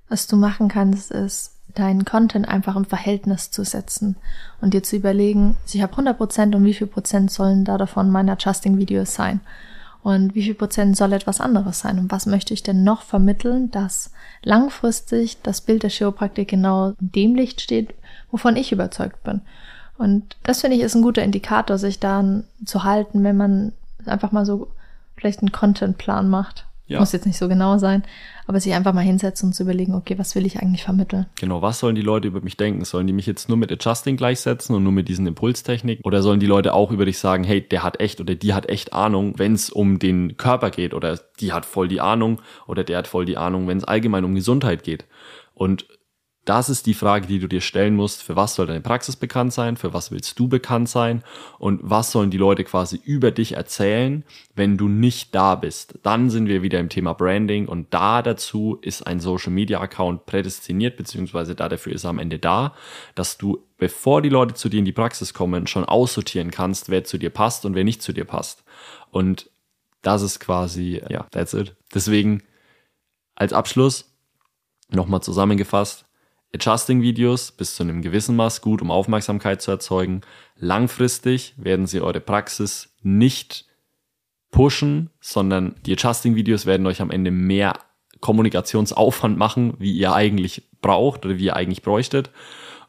Was 0.09 0.27
du 0.27 0.35
machen 0.35 0.67
kannst, 0.67 1.11
ist, 1.11 1.53
deinen 1.73 2.05
Content 2.05 2.47
einfach 2.47 2.75
im 2.75 2.85
Verhältnis 2.85 3.51
zu 3.51 3.63
setzen 3.63 4.15
und 4.61 4.73
dir 4.73 4.83
zu 4.83 4.95
überlegen, 4.95 5.57
ich 5.71 5.81
habe 5.81 5.91
100 5.93 6.17
Prozent 6.17 6.55
und 6.55 6.63
wie 6.63 6.73
viel 6.73 6.87
Prozent 6.87 7.31
sollen 7.31 7.65
da 7.65 7.77
davon 7.77 8.09
meine 8.09 8.33
Adjusting-Videos 8.33 9.13
sein? 9.13 9.41
Und 10.07 10.35
wie 10.35 10.43
viel 10.43 10.53
Prozent 10.53 10.95
soll 10.95 11.11
etwas 11.11 11.41
anderes 11.41 11.79
sein? 11.79 11.99
Und 11.99 12.13
was 12.13 12.27
möchte 12.27 12.53
ich 12.53 12.63
denn 12.63 12.85
noch 12.85 13.01
vermitteln, 13.01 13.71
dass 13.71 14.13
langfristig 14.41 15.41
das 15.41 15.59
Bild 15.59 15.83
der 15.83 15.89
Chiropraktik 15.89 16.47
genau 16.47 16.91
in 16.91 17.11
dem 17.11 17.35
Licht 17.35 17.59
steht, 17.59 17.93
wovon 18.31 18.55
ich 18.55 18.71
überzeugt 18.71 19.21
bin? 19.25 19.41
Und 19.97 20.37
das 20.43 20.61
finde 20.61 20.77
ich 20.77 20.83
ist 20.83 20.95
ein 20.95 21.01
guter 21.01 21.23
Indikator, 21.23 21.77
sich 21.77 21.99
dann 21.99 22.45
zu 22.63 22.85
halten, 22.85 23.21
wenn 23.25 23.35
man 23.35 23.73
einfach 24.05 24.31
mal 24.31 24.45
so 24.45 24.69
vielleicht 25.17 25.41
einen 25.41 25.51
Contentplan 25.51 26.29
macht. 26.29 26.66
Ja. 26.87 26.99
Muss 26.99 27.11
jetzt 27.11 27.25
nicht 27.25 27.37
so 27.37 27.49
genau 27.49 27.77
sein, 27.77 28.03
aber 28.45 28.61
sich 28.61 28.73
einfach 28.73 28.93
mal 28.93 29.01
hinsetzen 29.01 29.49
und 29.49 29.53
zu 29.53 29.63
überlegen, 29.63 29.93
okay, 29.93 30.17
was 30.17 30.35
will 30.35 30.45
ich 30.45 30.59
eigentlich 30.59 30.83
vermitteln? 30.83 31.25
Genau, 31.37 31.61
was 31.61 31.79
sollen 31.79 31.95
die 31.95 32.01
Leute 32.01 32.29
über 32.29 32.39
mich 32.39 32.55
denken? 32.55 32.85
Sollen 32.85 33.07
die 33.07 33.13
mich 33.13 33.25
jetzt 33.25 33.49
nur 33.49 33.57
mit 33.57 33.71
Adjusting 33.71 34.15
gleichsetzen 34.15 34.73
und 34.73 34.83
nur 34.83 34.93
mit 34.93 35.09
diesen 35.09 35.27
Impulstechniken? 35.27 36.05
Oder 36.05 36.21
sollen 36.21 36.39
die 36.39 36.45
Leute 36.45 36.73
auch 36.73 36.91
über 36.91 37.03
dich 37.03 37.19
sagen, 37.19 37.43
hey, 37.43 37.59
der 37.59 37.83
hat 37.83 37.99
echt 37.99 38.21
oder 38.21 38.35
die 38.35 38.53
hat 38.53 38.69
echt 38.69 38.93
Ahnung, 38.93 39.33
wenn 39.37 39.53
es 39.53 39.69
um 39.69 39.99
den 39.99 40.37
Körper 40.37 40.69
geht 40.69 40.93
oder 40.93 41.19
die 41.41 41.51
hat 41.51 41.65
voll 41.65 41.89
die 41.89 41.99
Ahnung 41.99 42.41
oder 42.67 42.85
der 42.85 42.99
hat 42.99 43.07
voll 43.07 43.25
die 43.25 43.37
Ahnung, 43.37 43.67
wenn 43.67 43.77
es 43.77 43.83
allgemein 43.83 44.23
um 44.23 44.33
Gesundheit 44.33 44.83
geht? 44.83 45.05
Und 45.53 45.87
das 46.47 46.69
ist 46.69 46.85
die 46.85 46.93
Frage, 46.93 47.27
die 47.27 47.39
du 47.39 47.47
dir 47.47 47.59
stellen 47.59 47.93
musst. 47.93 48.23
Für 48.23 48.37
was 48.37 48.55
soll 48.55 48.67
deine 48.67 48.79
Praxis 48.79 49.17
bekannt 49.17 49.51
sein? 49.51 49.75
Für 49.75 49.93
was 49.93 50.11
willst 50.11 50.39
du 50.39 50.47
bekannt 50.47 50.87
sein? 50.87 51.21
Und 51.59 51.81
was 51.83 52.13
sollen 52.13 52.31
die 52.31 52.37
Leute 52.37 52.63
quasi 52.63 53.01
über 53.03 53.31
dich 53.31 53.55
erzählen, 53.55 54.23
wenn 54.55 54.77
du 54.77 54.87
nicht 54.87 55.35
da 55.35 55.55
bist? 55.55 55.99
Dann 56.03 56.29
sind 56.29 56.47
wir 56.47 56.61
wieder 56.61 56.79
im 56.79 56.87
Thema 56.87 57.13
Branding 57.13 57.67
und 57.67 57.93
da 57.93 58.21
dazu 58.21 58.79
ist 58.81 59.05
ein 59.05 59.19
Social 59.19 59.51
Media 59.51 59.81
Account 59.81 60.25
prädestiniert, 60.25 60.95
beziehungsweise 60.95 61.53
da 61.53 61.67
dafür 61.67 61.91
ist 61.91 62.05
er 62.05 62.11
am 62.11 62.19
Ende 62.19 62.39
da, 62.39 62.73
dass 63.13 63.37
du, 63.37 63.65
bevor 63.77 64.21
die 64.21 64.29
Leute 64.29 64.53
zu 64.53 64.69
dir 64.69 64.79
in 64.79 64.85
die 64.85 64.93
Praxis 64.93 65.33
kommen, 65.33 65.67
schon 65.67 65.83
aussortieren 65.83 66.49
kannst, 66.49 66.87
wer 66.87 67.03
zu 67.03 67.17
dir 67.17 67.29
passt 67.29 67.65
und 67.65 67.75
wer 67.75 67.83
nicht 67.83 68.01
zu 68.01 68.13
dir 68.13 68.25
passt. 68.25 68.63
Und 69.11 69.49
das 70.01 70.21
ist 70.21 70.39
quasi, 70.39 71.01
ja, 71.09 71.27
that's 71.31 71.53
it. 71.53 71.75
Deswegen 71.93 72.41
als 73.35 73.51
Abschluss 73.51 74.13
nochmal 74.89 75.21
zusammengefasst, 75.21 76.06
Adjusting-Videos 76.53 77.51
bis 77.51 77.75
zu 77.75 77.83
einem 77.83 78.01
gewissen 78.01 78.35
Maß 78.35 78.61
gut, 78.61 78.81
um 78.81 78.91
Aufmerksamkeit 78.91 79.61
zu 79.61 79.71
erzeugen. 79.71 80.21
Langfristig 80.55 81.53
werden 81.57 81.87
sie 81.87 82.01
eure 82.01 82.21
Praxis 82.21 82.95
nicht 83.01 83.65
pushen, 84.51 85.09
sondern 85.19 85.75
die 85.85 85.93
Adjusting-Videos 85.93 86.65
werden 86.65 86.87
euch 86.87 87.01
am 87.01 87.11
Ende 87.11 87.31
mehr 87.31 87.73
Kommunikationsaufwand 88.21 89.37
machen, 89.37 89.75
wie 89.79 89.91
ihr 89.91 90.13
eigentlich 90.13 90.63
braucht 90.81 91.25
oder 91.25 91.37
wie 91.37 91.45
ihr 91.45 91.55
eigentlich 91.55 91.81
bräuchtet. 91.81 92.31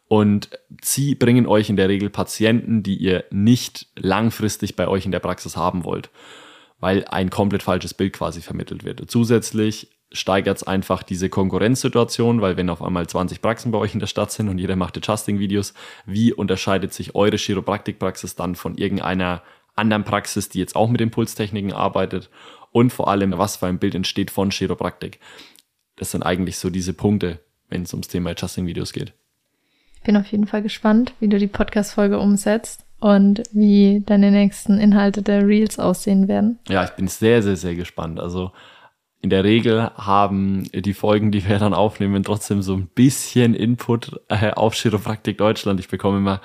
Und 0.06 0.48
sie 0.82 1.14
bringen 1.14 1.46
euch 1.46 1.68
in 1.68 1.76
der 1.76 1.88
Regel 1.88 2.08
Patienten, 2.08 2.82
die 2.82 2.96
ihr 2.96 3.24
nicht 3.30 3.88
langfristig 3.96 4.74
bei 4.74 4.88
euch 4.88 5.04
in 5.04 5.12
der 5.12 5.18
Praxis 5.18 5.56
haben 5.56 5.84
wollt, 5.84 6.10
weil 6.80 7.04
ein 7.04 7.28
komplett 7.28 7.62
falsches 7.62 7.92
Bild 7.92 8.14
quasi 8.14 8.40
vermittelt 8.40 8.84
wird. 8.84 9.10
Zusätzlich 9.10 9.97
steigert 10.10 10.56
es 10.56 10.62
einfach 10.62 11.02
diese 11.02 11.28
Konkurrenzsituation, 11.28 12.40
weil 12.40 12.56
wenn 12.56 12.70
auf 12.70 12.82
einmal 12.82 13.06
20 13.06 13.42
Praxen 13.42 13.72
bei 13.72 13.78
euch 13.78 13.94
in 13.94 14.00
der 14.00 14.06
Stadt 14.06 14.32
sind 14.32 14.48
und 14.48 14.58
jeder 14.58 14.76
macht 14.76 14.96
Adjusting-Videos, 14.96 15.74
wie 16.06 16.32
unterscheidet 16.32 16.94
sich 16.94 17.14
eure 17.14 17.36
Chiropraktikpraxis 17.36 18.34
dann 18.34 18.54
von 18.54 18.76
irgendeiner 18.76 19.42
anderen 19.74 20.04
Praxis, 20.04 20.48
die 20.48 20.58
jetzt 20.58 20.76
auch 20.76 20.88
mit 20.88 21.00
Impulstechniken 21.00 21.72
arbeitet? 21.72 22.30
Und 22.72 22.92
vor 22.92 23.08
allem, 23.08 23.36
was 23.36 23.56
für 23.56 23.66
ein 23.66 23.78
Bild 23.78 23.94
entsteht 23.94 24.30
von 24.30 24.50
Chiropraktik? 24.50 25.20
Das 25.96 26.10
sind 26.10 26.22
eigentlich 26.22 26.58
so 26.58 26.70
diese 26.70 26.92
Punkte, 26.92 27.40
wenn 27.68 27.82
es 27.82 27.92
ums 27.92 28.08
Thema 28.08 28.30
Adjusting-Videos 28.30 28.92
geht. 28.92 29.12
Ich 29.96 30.02
bin 30.02 30.16
auf 30.16 30.26
jeden 30.26 30.46
Fall 30.46 30.62
gespannt, 30.62 31.12
wie 31.20 31.28
du 31.28 31.38
die 31.38 31.48
Podcast-Folge 31.48 32.18
umsetzt 32.18 32.84
und 33.00 33.42
wie 33.52 34.02
deine 34.06 34.30
nächsten 34.30 34.78
Inhalte 34.78 35.22
der 35.22 35.46
Reels 35.46 35.78
aussehen 35.78 36.28
werden. 36.28 36.58
Ja, 36.68 36.84
ich 36.84 36.90
bin 36.90 37.08
sehr, 37.08 37.42
sehr, 37.42 37.56
sehr 37.56 37.74
gespannt. 37.74 38.20
Also 38.20 38.52
in 39.20 39.30
der 39.30 39.42
Regel 39.42 39.90
haben 39.96 40.70
die 40.72 40.94
Folgen, 40.94 41.32
die 41.32 41.46
wir 41.48 41.58
dann 41.58 41.74
aufnehmen, 41.74 42.22
trotzdem 42.22 42.62
so 42.62 42.74
ein 42.74 42.86
bisschen 42.86 43.54
Input 43.54 44.20
äh, 44.28 44.52
auf 44.52 44.74
Chiropraktik 44.74 45.36
Deutschland. 45.38 45.80
Ich 45.80 45.88
bekomme 45.88 46.18
immer, 46.18 46.40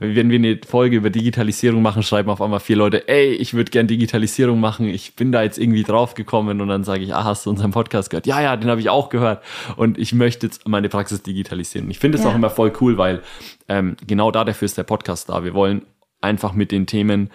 wenn 0.00 0.28
wir 0.28 0.36
eine 0.36 0.58
Folge 0.66 0.96
über 0.96 1.10
Digitalisierung 1.10 1.82
machen, 1.82 2.02
schreiben 2.02 2.28
auf 2.28 2.42
einmal 2.42 2.58
vier 2.58 2.76
Leute, 2.76 3.08
ey, 3.08 3.32
ich 3.32 3.54
würde 3.54 3.70
gern 3.70 3.86
Digitalisierung 3.86 4.58
machen, 4.58 4.88
ich 4.88 5.14
bin 5.14 5.30
da 5.30 5.44
jetzt 5.44 5.56
irgendwie 5.56 5.84
drauf 5.84 6.14
gekommen 6.14 6.60
und 6.60 6.66
dann 6.66 6.82
sage 6.82 7.04
ich, 7.04 7.14
ah, 7.14 7.22
hast 7.22 7.46
du 7.46 7.50
unseren 7.50 7.70
Podcast 7.70 8.10
gehört? 8.10 8.26
Ja, 8.26 8.42
ja, 8.42 8.56
den 8.56 8.70
habe 8.70 8.80
ich 8.80 8.90
auch 8.90 9.08
gehört 9.08 9.44
und 9.76 9.96
ich 9.96 10.12
möchte 10.12 10.46
jetzt 10.46 10.66
meine 10.66 10.88
Praxis 10.88 11.22
digitalisieren. 11.22 11.88
Ich 11.90 12.00
finde 12.00 12.18
es 12.18 12.24
ja. 12.24 12.30
auch 12.30 12.34
immer 12.34 12.50
voll 12.50 12.72
cool, 12.80 12.98
weil 12.98 13.22
ähm, 13.68 13.96
genau 14.04 14.32
da 14.32 14.44
dafür 14.44 14.66
ist 14.66 14.76
der 14.76 14.82
Podcast 14.82 15.28
da. 15.28 15.44
Wir 15.44 15.54
wollen 15.54 15.82
einfach 16.20 16.54
mit 16.54 16.72
den 16.72 16.86
Themen 16.86 17.30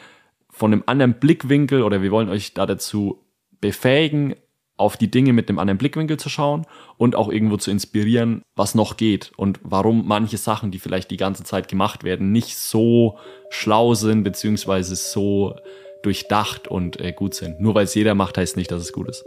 von 0.50 0.74
einem 0.74 0.84
anderen 0.86 1.14
Blickwinkel 1.14 1.82
oder 1.82 2.02
wir 2.02 2.12
wollen 2.12 2.28
euch 2.28 2.54
da 2.54 2.66
dazu 2.66 3.24
befähigen, 3.62 4.36
auf 4.82 4.98
die 4.98 5.10
Dinge 5.10 5.32
mit 5.34 5.48
einem 5.48 5.60
anderen 5.60 5.78
Blickwinkel 5.78 6.18
zu 6.18 6.30
schauen 6.30 6.66
und 6.98 7.16
auch 7.16 7.30
irgendwo 7.30 7.58
zu 7.58 7.72
inspirieren, 7.72 8.42
was 8.56 8.76
noch 8.76 8.98
geht 8.98 9.32
und 9.38 9.60
warum 9.64 10.08
manche 10.08 10.38
Sachen, 10.38 10.72
die 10.72 10.80
vielleicht 10.80 11.12
die 11.12 11.18
ganze 11.18 11.44
Zeit 11.44 11.68
gemacht 11.68 12.04
werden, 12.04 12.32
nicht 12.32 12.58
so 12.58 13.18
schlau 13.50 13.94
sind, 13.94 14.24
beziehungsweise 14.24 14.96
so 14.96 15.56
durchdacht 16.04 16.68
und 16.68 17.00
äh, 17.00 17.14
gut 17.14 17.36
sind. 17.36 17.62
Nur 17.62 17.76
weil 17.76 17.86
es 17.86 17.96
jeder 17.96 18.16
macht, 18.16 18.38
heißt 18.38 18.58
nicht, 18.58 18.72
dass 18.72 18.82
es 18.82 18.92
gut 18.92 19.08
ist. 19.08 19.24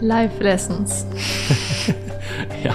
Life 0.00 0.42
Lessons. 0.42 1.06
ja, 2.64 2.74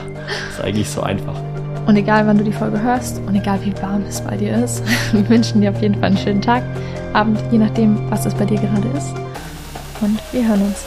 ist 0.50 0.62
eigentlich 0.62 0.90
so 0.90 1.02
einfach. 1.02 1.40
Und 1.88 1.96
egal, 1.96 2.26
wann 2.26 2.38
du 2.38 2.44
die 2.44 2.54
Folge 2.54 2.82
hörst 2.82 3.20
und 3.20 3.36
egal, 3.36 3.60
wie 3.66 3.74
warm 3.82 4.04
es 4.04 4.22
bei 4.22 4.38
dir 4.38 4.64
ist, 4.64 4.84
wir 5.12 5.28
wünschen 5.30 5.62
dir 5.62 5.72
auf 5.72 5.82
jeden 5.82 5.96
Fall 5.96 6.06
einen 6.06 6.18
schönen 6.18 6.42
Tag, 6.42 6.64
Abend, 7.14 7.40
je 7.52 7.58
nachdem, 7.58 8.10
was 8.10 8.26
es 8.26 8.34
bei 8.34 8.46
dir 8.46 8.60
gerade 8.60 8.88
ist. 8.98 9.14
Und 10.00 10.20
wir 10.32 10.48
hören 10.48 10.62
uns. 10.62 10.86